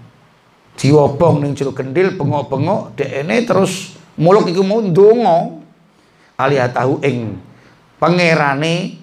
[0.74, 5.62] diobong ning jero kendil bengok-bengok dekne terus muluk iku mau ndonga.
[6.74, 7.38] Tahu ing
[8.02, 8.98] pangerane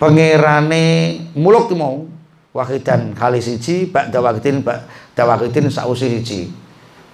[0.00, 0.84] pangerane
[1.36, 2.08] muluk ki mau.
[2.54, 4.86] Wahidan kali siji bak dawakidin bak
[5.18, 6.54] dawakidin sausi siji.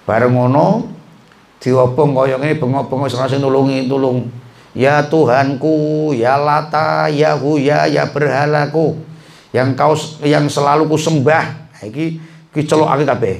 [0.05, 0.85] Bareng ngono
[1.57, 4.29] diobong kaya ngene bengok-bengok sing nulungi tulung
[4.77, 9.01] ya Tuhanku ya Lata ya Huya ya berhalaku
[9.51, 11.73] yang kau yang selalu ku sembah.
[11.81, 13.37] Iki ki celokake kabeh.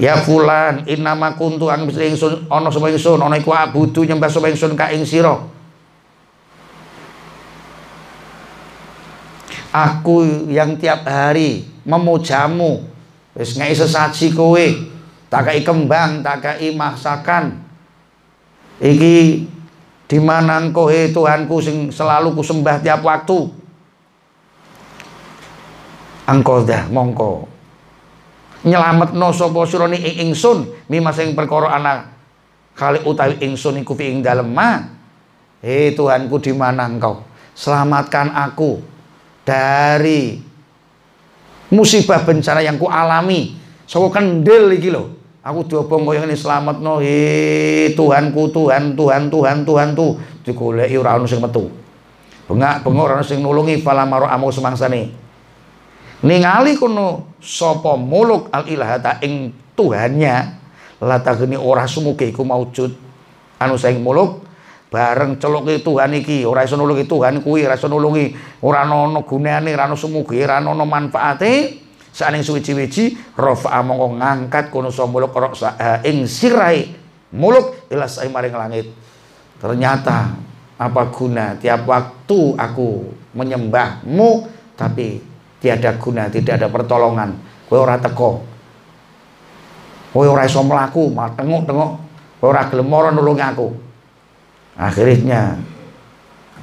[0.00, 3.20] Ya fulan innama kuntu ang bisa ingsun ana sapa ingsun?
[3.20, 5.04] Ana iku abudu nyembah sapa ingsun ka ing
[9.70, 12.82] aku yang tiap hari memujamu.
[13.34, 14.66] Wis ngai sesaji kowe.
[15.30, 17.62] Tak kai kembang tak kai masakan.
[18.82, 19.46] Iki
[20.10, 20.58] di mana
[20.90, 23.59] he Tuhanku sing selalu ku sembah tiap waktu
[26.30, 27.50] engkau dah mongko.
[28.60, 32.12] Nyelamet no sopo suroni ing ingsun mima sing perkara anak
[32.76, 35.00] kali utawi ingsun iku fi ing dalem ma.
[35.60, 37.20] He Tuhanku di mana engkau?
[37.52, 38.80] Selamatkan aku
[39.44, 40.40] dari
[41.68, 43.56] musibah bencana yang ku alami.
[43.84, 45.18] Saka kendil iki lho.
[45.40, 50.16] Aku diobong kaya ngene slametno he Tuhanku Tuhan Tuhan Tuhan Tuhan tu.
[50.44, 51.68] Digoleki ora ono sing metu.
[52.48, 55.29] Bengak-bengok ora ono sing nulungi falamaro amu semangsane
[56.20, 60.60] ningali kono sapa muluk al ilahata ing Tuhannya
[61.00, 62.92] latageni ora sumuge iku maujud.
[63.60, 64.44] Anu saing muluk
[64.92, 69.72] bareng celuke Tuhan iki ora iso nulungi Tuhan kuwi ora iso nulungi ora ana gunane
[69.72, 71.80] ora ana sumuge ora ana manfaate.
[72.10, 75.54] Saning suwi-wiji rafa mongko ngangkat kono muluk rok
[76.02, 76.90] ing sirai
[77.32, 78.90] muluk ila sai maring langit.
[79.62, 80.34] Ternyata
[80.74, 85.29] apa guna tiap waktu aku menyembahmu tapi
[85.60, 87.36] tiada guna tidak ada pertolongan.
[87.68, 88.42] Kowe ora teko
[90.10, 91.90] kowe ora iso mlaku tengok-tengok.
[92.42, 93.68] Kowe ora gelem nulungi aku.
[94.80, 95.60] Akhirnya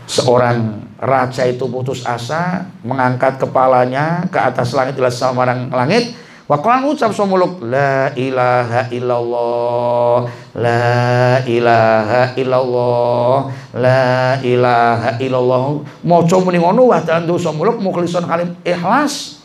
[0.10, 7.12] seorang raja itu putus asa mengangkat kepalanya ke atas langit ila samarang langit Waqalan ucap
[7.12, 15.84] somuluk La ilaha illallah La ilaha illallah La ilaha illallah.
[16.08, 19.44] Moco muni ngono wa tandu somuluk mukhlison kalim ikhlas.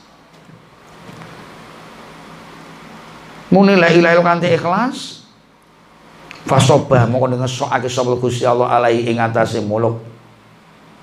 [3.50, 5.26] Muni la ilaha illallah kanti ikhlas.
[6.46, 9.98] Fasobah mongko ngesokake sapa Gusti Allah alai ing atase muluk.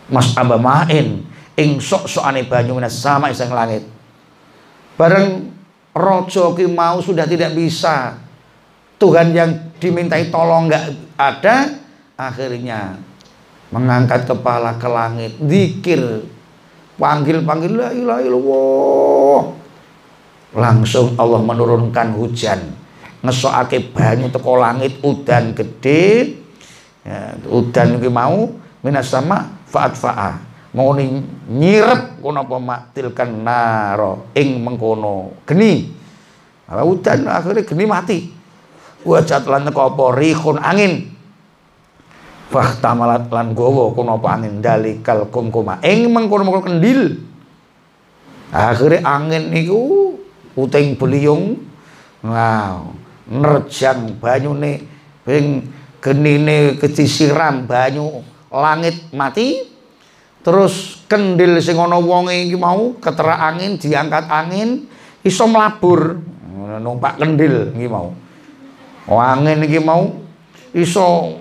[0.08, 1.28] Mas main
[1.60, 3.84] ing sok-sokane banyu sama iseng langit.
[4.96, 5.59] Bareng
[6.00, 8.16] rojo ki mau sudah tidak bisa.
[9.00, 11.72] Tuhan yang dimintai tolong nggak ada
[12.20, 13.00] akhirnya
[13.72, 15.32] mengangkat kepala ke langit.
[15.40, 16.24] Zikir
[16.96, 19.42] panggil panggil la ilaha illallah.
[20.56, 22.60] Langsung Allah menurunkan hujan.
[23.20, 26.36] Ngesokake banyu teko langit udan gede.
[27.04, 28.52] Ya, udan iki mau
[28.84, 35.90] minas sama faat fa'a mau nyirep kono apa maktilkan naro ing mengkono geni.
[36.70, 38.20] Udan akhirnya geni mati.
[39.02, 40.04] Wajat lan teko apa?
[40.18, 41.10] Rihun angin.
[42.50, 44.62] Fahtamalat lan gowo kono apa angin?
[44.62, 45.82] Dalikal kumkuma.
[45.82, 47.02] Ing mengkono-mengkono kendil.
[48.54, 50.18] Akhirnya angin niku
[50.58, 51.58] uting beliung.
[52.22, 54.98] Wow nerjang banyune.
[55.22, 55.70] Ping
[56.02, 59.69] genine kecisiram banyu langit mati
[60.50, 64.90] terus kendil sing ana wonge iki mau keterak angin diangkat angin
[65.22, 66.18] iso mlabur.
[66.82, 68.18] Numpak kendil iki mau.
[69.06, 70.10] Oh, angin iki mau
[70.74, 71.38] iso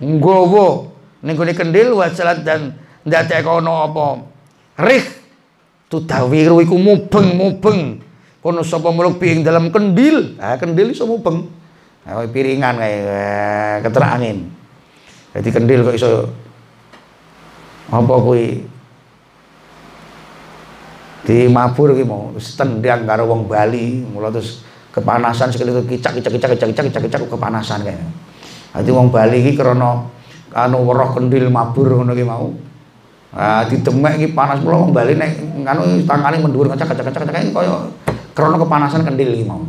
[0.00, 0.88] nggawa
[1.20, 2.72] ning gone kendil wajalat dan
[3.04, 4.06] ndadekno apa?
[4.80, 5.04] Rih
[5.92, 8.00] tudawiru iku mubeng-mubeng
[8.40, 10.40] kono sapa muluk piing dalam kendil?
[10.40, 11.52] Ah kendil iso mubeng.
[12.08, 14.48] Ah, piringan kayak eh, keterak angin.
[15.36, 16.32] Jadi kendil kok iso
[17.88, 18.64] apa kuwi
[21.24, 26.50] di mabur ki mau tendang karo wong Bali mula terus kepanasan sekali kicak kicak kicak
[26.56, 28.00] kicak kicak kicak kicak kepanasan kayak
[28.78, 30.06] Dadi wong Bali iki krana
[30.54, 32.54] anu weruh kendil mabur ngono ki mau.
[33.34, 35.34] Ah didemek iki panas mula wong Bali nek
[35.66, 37.74] anu tangane mendhuwur kacak kacak kacak kacak kaya
[38.38, 39.66] krana kepanasan kendil iki mau.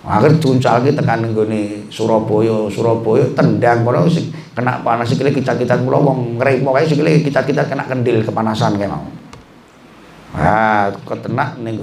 [0.00, 4.08] Akhir juncal ki tekan nggone Surabaya, Surabaya tendang kono
[4.56, 9.04] kena panas sikile kicat-kicat mula wong ngrepo kae sikile kicat-kicat kena kendil kepanasan kae mau.
[10.32, 11.76] Ah, ketenak ning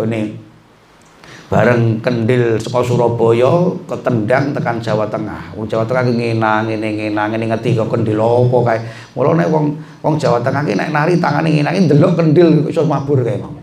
[1.48, 5.54] bareng kendil saka Surabaya ketendang tekan Jawa Tengah.
[5.54, 8.80] Wong Jawa Tengah ki ngenang ngene ngenang ngene ngerti kok kendil apa kae.
[9.14, 9.66] Mula nek wong
[10.02, 13.57] wong Jawa Tengah ki nek nari tangane ngenangi ndelok kendil iso mabur kae mau.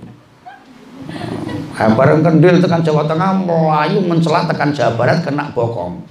[1.75, 6.07] Ah, bareng kendil tekan Jawa Tengah melayu mencelat tekan Jawa Barat kena bokong.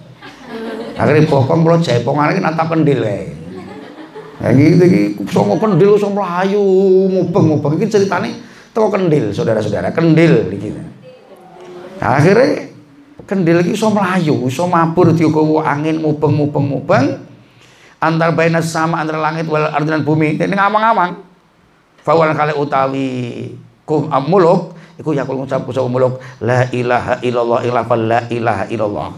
[1.00, 3.32] Akhirnya bokong mulo jaipongan iki natap kendil kae.
[4.44, 6.60] Ya gitu iki songo kendil iso mlayu
[7.08, 8.44] mubeng-mubeng iki ceritane
[8.76, 10.74] teko kendil saudara-saudara kendil iki
[12.04, 12.68] akhirnya
[13.24, 17.24] kendil iki iso mlayu iso mabur digawa angin mubeng-mubeng-mubeng
[18.04, 21.24] antar baina sama antara langit wal ardi bumi ini ngawang-ngawang
[22.04, 23.08] fawal kali utawi
[23.88, 29.10] kum muluk iku yakul ngucap kusau muluk la ilaha illallah ilah la ilaha illallah.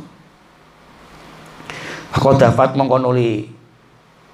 [2.15, 3.51] Kau dapat mengkonuli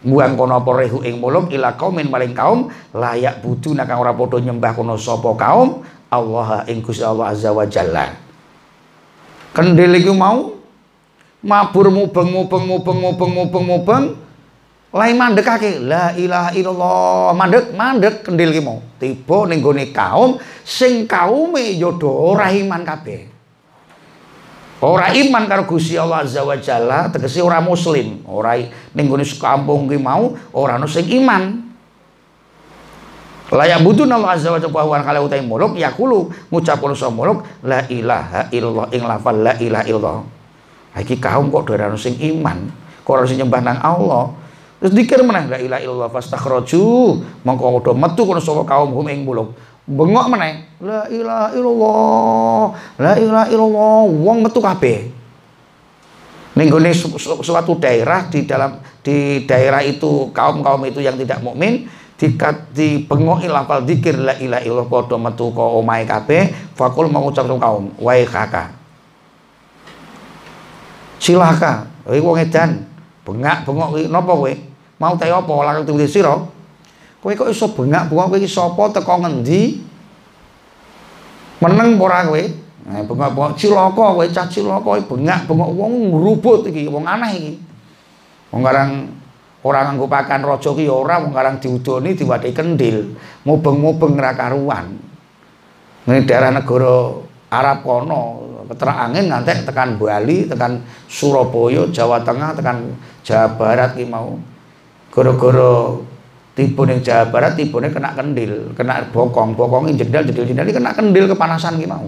[0.02, 4.42] buang kono apa rehu ing muluk ila kaumin maling kaum layak butuh nakang ora padha
[4.42, 8.14] nyembah kono sapa kaum Allah ing Gusti Allah azza wa jalla.
[9.54, 10.58] Kendil iku mau
[11.42, 14.04] mabur mubeng mubeng mubeng mubeng mubeng mubeng
[14.92, 17.32] lai mandekake la ilaha illallah.
[17.36, 18.84] Mandek mandek kendil ki mau.
[19.00, 19.48] Tiba
[19.96, 23.32] kaum sing kaume ya ora iman kabeh.
[24.82, 28.26] Ora iman karo Gusti Allah azza wa jalla tegese ora muslim.
[28.28, 28.60] Ora
[28.98, 31.72] ning gone kampung ki mau ora ono sing iman.
[33.52, 37.46] Layak butuh nama azza wa jalla wa kala utai muluk yakulu ngucapun sa muluk?
[37.64, 40.20] La ilaha illallah ing lafal la ilaha illallah.
[40.98, 42.68] Iki kaum kok ora sing iman
[43.06, 44.41] kok ora sing nyembah nang Allah
[44.82, 46.82] terus dikir meneh la ilaha illallah fastakhraju
[47.46, 49.54] mongko udah metu kono sapa kaum hum ing muluk.
[49.86, 52.64] Bengok meneh la ilaha illallah
[52.98, 54.02] la ilaha illallah.
[54.10, 55.14] Wong metu kabeh.
[56.58, 56.68] Ning
[57.46, 61.86] suatu daerah di dalam di daerah itu kaum-kaum itu yang tidak mukmin
[62.18, 66.74] dikat dibengoki lafal zikir la ilaha illallah padha metu ka omahe kabeh.
[66.74, 68.82] Fakul mengucap kaum wae kakak
[71.22, 72.90] silaka kowe wong edan.
[73.22, 74.50] Bengak bengok napa kowe
[75.02, 75.50] mau teh apa?
[75.50, 76.38] Lakon tuwi sira.
[77.22, 78.94] Kowe kok iso bengak bengok kowe iki sapa?
[78.94, 79.82] Teko ngendi?
[81.66, 82.44] Meneng ora kowe?
[82.86, 87.54] Nah bengak bengok cilaka kowe cah cilaka bengak bengok wong ngrubut iki wong aneh iki.
[88.54, 89.22] Wong karang
[89.62, 93.14] Orang nganggo pakan raja ki ya ora wong karang diudoni diwadhi kendil,
[93.46, 94.98] mubeng-mubeng ra karuan.
[96.10, 97.22] Ini daerah negara
[97.54, 98.42] Arab kono,
[98.74, 104.34] keterak angin ngantek tekan Bali, tekan Surabaya, Jawa Tengah, tekan Jawa Barat ki mau.
[105.12, 106.00] Gara-gara
[106.56, 111.28] tipu ning Jawa Barat tipune kena kendil, kena bokong, bokongin jendal, jendal, jendal kena kendil
[111.28, 112.08] kepanasan ki mau.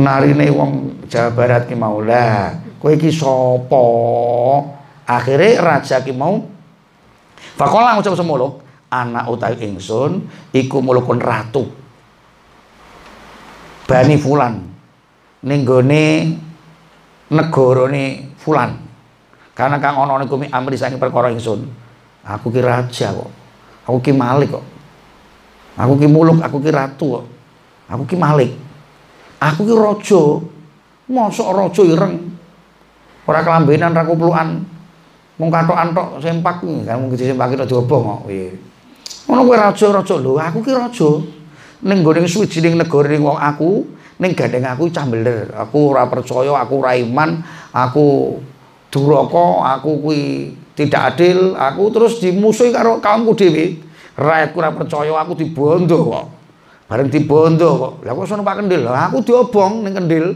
[0.00, 2.00] Narine wong Jawa Barat ki mau.
[2.00, 3.84] Lah, kowe iki sapa?
[5.04, 6.40] akhirnya raja ki mau.
[7.60, 10.24] Fakola ngucap semuluk anak utai ingsun
[10.56, 11.68] iku mulukun ratu.
[13.84, 14.54] Bani fulan.
[15.40, 16.36] Ninggone
[17.32, 18.89] negarane fulan
[19.60, 21.68] karena kang ana niku amri saking perkara ingsun.
[22.24, 23.28] Aku ki raja kok.
[23.84, 24.64] Aku ki malik kok.
[25.76, 27.24] Aku ki muluk aku ki ratu kok.
[27.92, 28.56] Aku ki malik.
[29.36, 30.40] Aku ki raja.
[31.12, 32.32] Mosok raja ireng.
[33.28, 34.64] Ora kelambenan ra kuplukan.
[35.36, 38.20] Mung katok-antok sempak kan mung disempaki tok diobong kok.
[38.32, 38.56] Piye.
[39.28, 41.10] Ngono kowe raja-raja lho, aku ki raja.
[41.84, 43.84] Ning gone suwijining negara ning wong aku,
[44.20, 45.04] ning gandeng aku cah.
[45.68, 48.36] Aku ora percaya, aku ora iman, aku
[48.90, 53.78] duraka aku kuwi tidak adil aku terus dimusuhi karo kaumku dhewe.
[54.20, 56.26] Rakyatku ora percaya aku dibondo kok.
[56.90, 57.92] Bareng dibondo kok.
[58.04, 60.26] Lah kok sono Pak Kendil aku diobong ning Kendil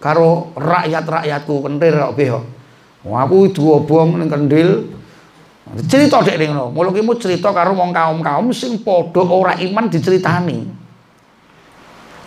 [0.00, 2.44] karo rakyat-rakyatku kentir kok piye kok
[3.04, 4.70] aku diobong ning Kendil
[5.86, 6.70] cerita dek ning ngono.
[6.74, 10.58] Mulo ki cerita karo wong kaum-kaum sing padha ora iman diceritani.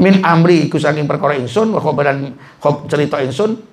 [0.01, 2.33] Min amri iku saking perkara ingsun wa khobaran
[2.89, 3.72] cerita ingsun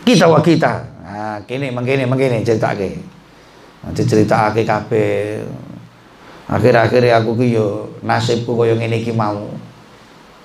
[0.00, 0.72] kita wa kita.
[1.04, 2.96] Nah kene mengkene mengkene ceritake
[3.84, 5.44] nanti ceritake kabeh.
[6.48, 9.52] Akhir-akhir aku ki yo nasibku kaya ngene iki mau.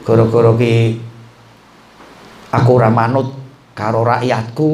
[0.04, 1.00] Gara-gara ki
[2.52, 3.36] aku ora manut
[3.76, 4.72] karo rakyatku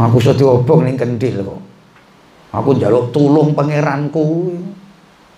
[0.00, 1.60] aku iso diobong ning kendil kok.
[2.54, 4.56] Aku njaluk tulung pangeranku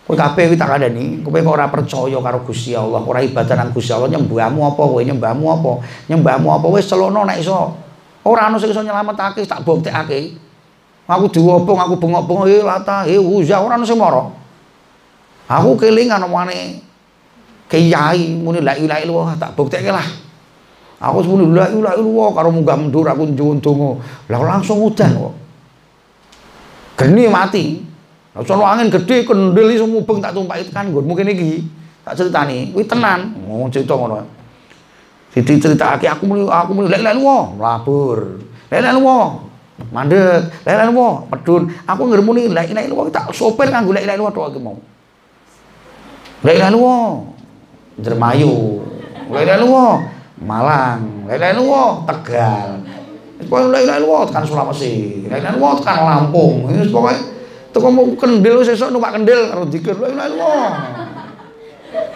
[0.06, 3.90] Kowe kabeh tak kandhani, kowe kok ora percaya karo Gusti Allah, ora ibadah nang Gusti
[3.90, 5.82] Allah, nyembahmu apa kowe, nyembahmu apa?
[6.06, 7.74] Nyembahmu apa wis celono nek iso.
[8.22, 10.38] Ora ana sing iso nyelametake, tak buktekake.
[11.10, 14.30] Aku diwobong, aku bengok-bengok, eh lata, eh uzah, ora ana sing mara.
[15.46, 16.82] Aku kelingan omane
[17.66, 20.06] kiai muni la ilaha illallah, tak buktekke lah.
[21.02, 23.90] Aku muni la ilaha illallah karo munggah mundur aku donga.
[24.30, 25.34] Lah langsung udan kok.
[26.94, 27.85] Geni mati.
[28.36, 31.64] Lah sono angin gede kendel iso mubeng tak tumpaki tekan nggonmu kene iki.
[32.04, 33.32] Tak critani, kuwi tenan.
[33.48, 34.20] Oh cerita ngono.
[35.32, 38.38] Siti critakake aku muni aku muni lek lek wong labur.
[38.68, 39.48] Lek lek wong
[39.88, 41.72] mandek, lek lek wong pedun.
[41.88, 44.76] Aku ngremuni lek lek wong tak sopir kanggo lek lek wong tok iki mau.
[46.44, 47.32] Lek lek wong
[47.96, 48.84] Dermayu.
[49.32, 49.96] Lek lek wong
[50.44, 52.84] Malang, lek lek wong Tegal.
[53.48, 56.68] Pokoke lek lek wong tekan Sulawesi, lek lek wong tekan Lampung.
[56.68, 57.16] Wis pokoke
[57.76, 60.32] Teko mau kendil sesuk numpak kendil karo dikir la.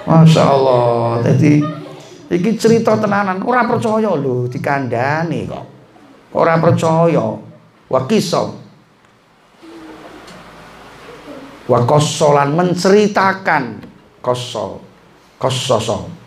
[0.09, 1.21] Masya Allah.
[1.21, 1.61] Jadi
[2.33, 5.65] iki cerita tenanan, ora percaya lho dikandani kok.
[6.33, 7.37] Ora percaya.
[7.93, 8.49] Wa kisah.
[11.69, 13.85] Wa kosolan menceritakan
[14.25, 14.81] kosol.
[15.37, 16.20] Kososo.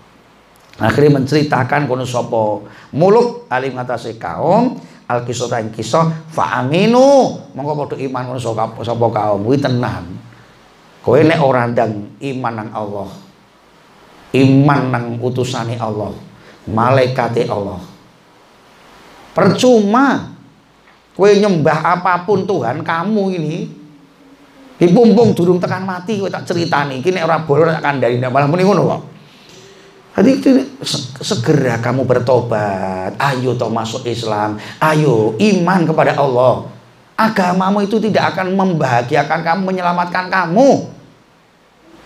[0.81, 2.65] Akhirnya menceritakan kono sapa
[2.97, 9.07] muluk alim ngatasi kaum al kisah ing kisah fa aminu monggo padha iman ngono sapa
[9.13, 10.17] kaum kuwi tenan.
[11.05, 13.09] Kowe nek ora ndang iman nang Allah
[14.33, 16.09] iman nang utusane Allah
[16.65, 17.77] malaikate Allah.
[19.37, 20.33] Percuma
[21.13, 23.55] kowe nyembah apa pun Tuhan kamu ini.
[24.73, 26.97] Dipumpung durung tekan mati kowe tak ceritani.
[26.97, 28.17] Iki nek ora boleh tak kandhani.
[28.17, 29.12] Malah muni ngono
[30.13, 30.61] jadi
[31.25, 36.69] segera kamu bertobat, ayo toh masuk Islam, ayo iman kepada Allah.
[37.17, 40.85] Agamamu itu tidak akan membahagiakan kamu, menyelamatkan kamu.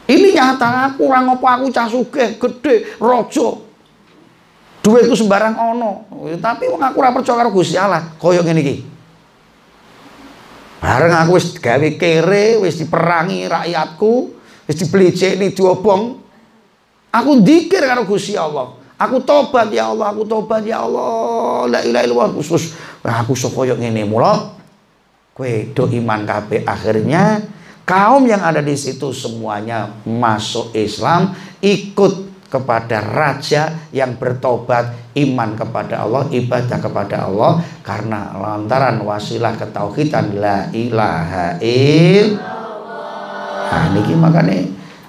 [0.07, 3.67] Ini nyata aku orang apa aku cah gede, rojo.
[4.79, 6.07] Duitku sembarang ono.
[6.39, 8.87] Tapi wong aku ora percaya karo Gusti Allah, koyo ngene.
[10.79, 14.13] Bareng aku wis gawe kere, wis diperangi rakyatku,
[14.63, 16.23] wis diblecekne diobong,
[17.21, 18.77] Aku dikir karo Gusti Allah.
[18.97, 21.69] Aku tobat ya Allah, aku tobat ya Allah.
[21.69, 22.73] La ilaha illallah khusus.
[23.05, 24.57] Aku sok koyo ngene mula.
[25.37, 27.45] Kowe do iman kabeh akhirnya
[27.85, 36.07] kaum yang ada di situ semuanya masuk Islam, ikut kepada raja yang bertobat iman kepada
[36.07, 42.47] Allah ibadah kepada Allah karena lantaran wasilah ketauhidan la ilaha illallah.
[43.67, 44.57] Nah niki makane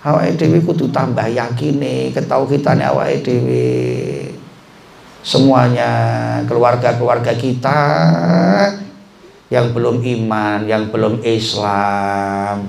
[0.09, 3.69] awake dhewe kudu tambah yakine ketauhidane awake dhewe.
[5.21, 5.91] Semuanya
[6.49, 7.81] keluarga-keluarga kita
[9.53, 12.65] yang belum iman, yang belum Islam.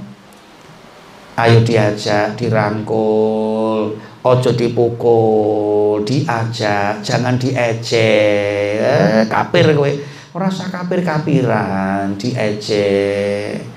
[1.39, 8.75] Ayo diajak, dirangkul ojo dipukul, diajak, jangan diejek.
[8.83, 9.91] Eh, kapir kowe.
[10.35, 13.68] Ora usah kapir-kapiran, diejek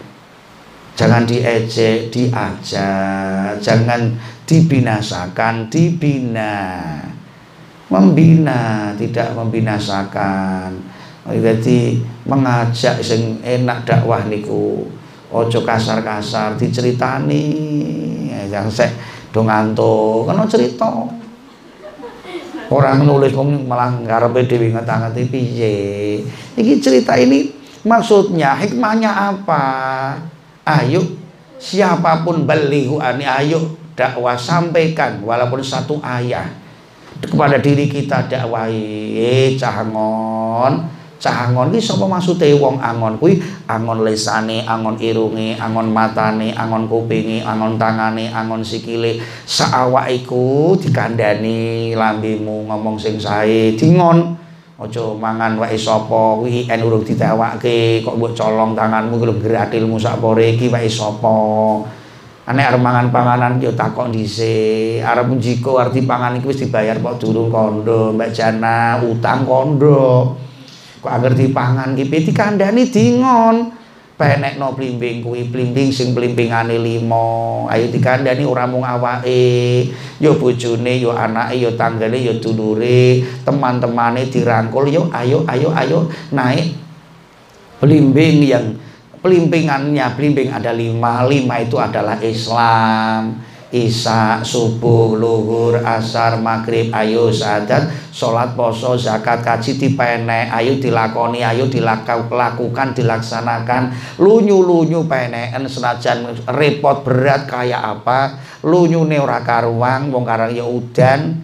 [0.93, 4.13] Jangan diejek, diajak, jangan
[4.45, 6.53] dibinasakan, dibina.
[7.89, 10.77] Membina, tidak membinasakan.
[11.29, 14.85] Jadi mengajak sing enak dakwah niku.
[15.33, 17.45] Ojo kasar-kasar diceritani.
[18.53, 18.91] Yang sek
[19.33, 20.93] do ngantuk, kena cerita.
[22.73, 23.33] Orang nulis
[23.69, 25.77] malah ngarepe dhewe ngata-ngati piye.
[26.57, 27.53] Iki cerita ini
[27.85, 29.65] maksudnya hikmahnya apa?
[30.67, 31.03] Ayo
[31.59, 36.49] siapa pun balihu ani ayo dakwah sampaikan walaupun satu ayat
[37.23, 42.51] kepada diri kita dakwahi eh cahangon cahangon iki sapa maksude?
[42.59, 43.39] Wong angon kuwi
[43.71, 49.23] angon lesane angon irunge angon matane angon kupinge angon tangane angon sikile.
[49.47, 54.42] Saawak iku dikandani lambemu ngomong sing sae dingon
[54.83, 60.19] Aja mangan wae sapa kuwi en urung ditewake kok mbok colong tanganmu kuwi gratilmu sak
[60.19, 61.39] pore iki wae sapa.
[62.51, 64.99] Nek arep mangan panganan yo takok dhisik.
[65.07, 70.35] Arep njiko arti pangan iki wis dibayar kok durung kondo, Mbak Jana utang kondo.
[70.99, 73.82] Kok anger dipangan ki peti kandhani dingon.
[74.23, 79.91] Penekno blimbing kuwi blimbing sing blimbingane limo ayo dikandani ora mung awake.
[80.23, 83.19] Yo bojone yo anake yo tanggane yo dulure.
[83.43, 85.99] Teman-temane dirangkul yo ayo ayo ayo
[86.31, 86.79] naik
[87.83, 88.79] blimbing yang
[89.19, 93.43] pelimpingannya blimbing ada lima lima itu adalah Islam
[93.73, 101.65] Isya, subuh, luhur, asar, maghrib, ayo sadat, sholat, poso, zakat, kaji dipene, ayo dilakoni, ayo
[101.73, 110.69] dilakukan, dilaksanakan, lunyu-lunyu peneken senajan repot berat kayak apa, lunyu ora karuang, wong karang ya
[110.69, 111.41] udan,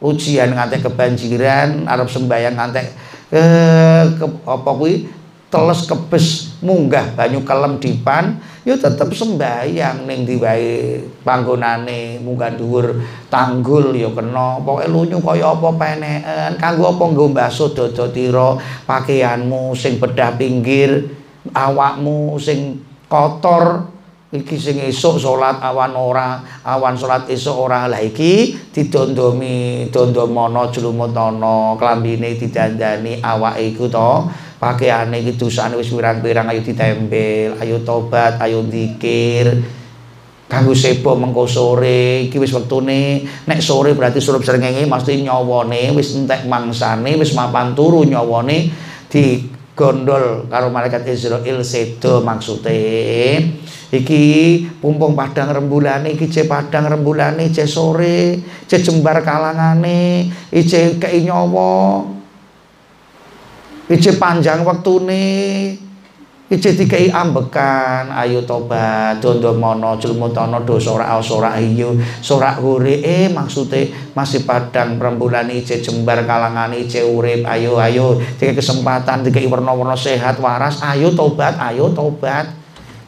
[0.00, 2.86] ujian ngantek kebanjiran, arab sembayang ngantek
[3.36, 5.12] eh, ke, apa kuwi?
[5.50, 13.00] Teles kebes munggah banyu kelem dipan ya tetep sembayang ning diwae panggonane munggah dhuwur
[13.32, 14.60] tanggul ya kena.
[14.60, 21.08] Pokoke lunyu kaya apa peneken kanggo apa nggo mbaso dada tira pakaianmu sing bedah pinggir
[21.56, 23.88] awakmu sing kotor
[24.30, 27.88] iki sing esuk salat awan ora awan salat esuk ora.
[27.88, 34.28] Lah iki didondomi dondomono jlumutana klambine didandani awake iku to
[34.60, 39.56] pakaiane iki dosane wis pirang-pirang ayo ditempel ayo tobat ayo zikir
[40.50, 43.24] kanggo sebo mengko sore iki wis wektune.
[43.46, 48.68] Nek sore berarti surup srengenge mesti nyawane wis entek mangsane wis mapan turu nyawane
[49.08, 49.48] di
[49.78, 53.40] gondol karo malaikat Israel sedo maksude
[53.90, 54.22] iki
[54.76, 58.36] pumpung padang rembulane iki ce padang rembulane ce sore
[58.68, 62.19] ce jembar kalangane ice kei nyawa
[63.90, 65.74] Ije panjang waktu nih,
[66.50, 73.06] Ije dikai ambekan, ayo tobat, dondo mono, jelmu tono, do sorak sorak hiu, sorak huri,
[73.06, 73.86] eh maksudnya
[74.18, 80.42] masih padang perembulan ije jembar kalangan ije urip, ayo ayo, tiga kesempatan, tiga warna-warna sehat
[80.42, 82.50] waras, ayo tobat, ayo tobat.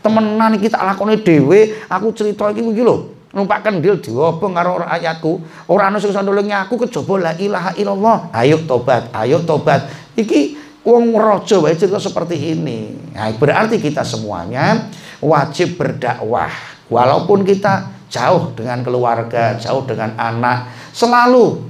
[0.07, 3.11] Temenan kita lakoni dewe, aku cerita iki iki lho.
[3.33, 5.41] numpak kendil diobong karo ayatku
[5.73, 8.29] ora ana sing aku kejaba la ilaha illallah.
[8.29, 9.89] Ayo tobat ayo tobat.
[10.13, 12.91] Iki Wong rojo wae cerita seperti ini.
[13.15, 14.91] Nah, berarti kita semuanya
[15.23, 16.51] wajib berdakwah.
[16.91, 21.63] Walaupun kita jauh dengan keluarga, jauh dengan anak, selalu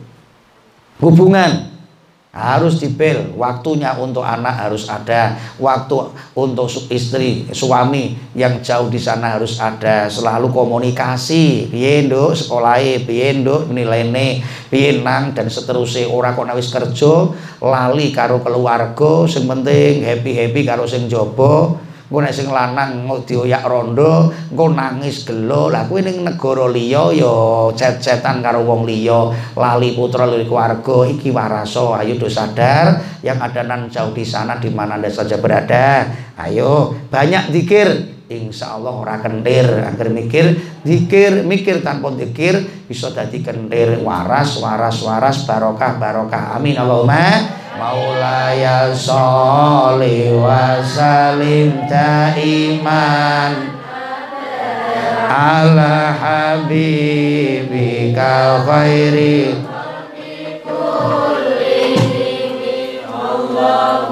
[0.98, 1.71] hubungan
[2.32, 5.36] harus dipil waktunya untuk anak harus ada.
[5.60, 10.08] Waktu untuk istri suami yang jauh di sana harus ada.
[10.08, 11.68] Selalu komunikasi.
[11.68, 12.32] Piye nduk?
[12.32, 14.40] Sekolahe piye nilainya
[14.72, 15.36] piye nang?
[15.36, 16.08] Dan seterusnya.
[16.08, 17.28] Ora kok wis kerja
[17.60, 21.76] lali karo keluarga sing penting happy-happy karo sing jaba
[22.12, 25.72] engko nek sing lanang dioyak rondo engko nangis gelo.
[25.72, 27.32] Lah kuwi ning negara liya ya
[27.72, 29.32] cet-cetan karo wong liya.
[29.56, 33.00] Lali putra lali keluarga iki waraso ayo do sadar.
[33.24, 36.04] Yang ada nan jauh di sana di mana anda saja berada.
[36.36, 37.88] Ayo banyak zikir
[38.32, 40.56] Insya Allah ora kentir agar mikir
[40.88, 46.56] zikir mikir tanpa zikir bisa jadi kentir waras waras waras barokah barokah.
[46.56, 53.54] Amin Allahumma Maulaya sholli wa salim iman
[55.32, 57.50] ala habibika
[58.68, 59.56] khairi.
[63.08, 64.11] Allahumma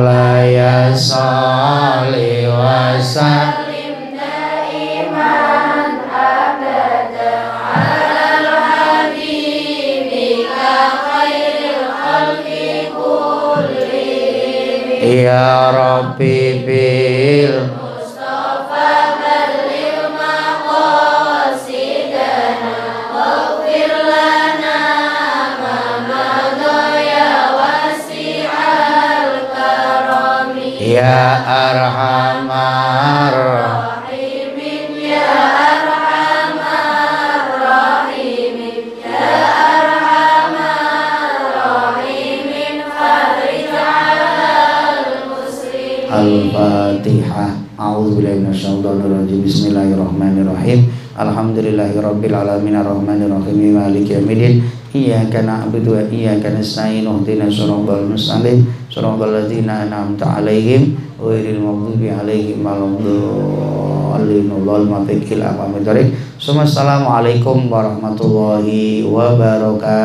[15.21, 17.69] Ya Rabbi bil.
[17.77, 21.45] Mustafa balil maqasidana
[23.13, 24.81] Waghfir lana
[25.61, 25.77] ma
[26.09, 30.89] madaya wasi'al karami.
[30.89, 32.00] Ya Arhamar
[51.21, 58.67] Alhamdulillahirabbil alamin arrahmanirrahim maliki yaumiddin Iyyaka na'budu wa iyyaka nasta'in ihdinas siratal mustaqim.
[58.91, 62.59] Siratal ladzina an'amta 'alaihim ghairil maghdubi 'alaihim
[64.21, 64.51] waladdallin
[65.47, 66.11] aqwamit thoriq
[66.41, 70.01] Assalamualaikum warahmatullahi wabarakatuh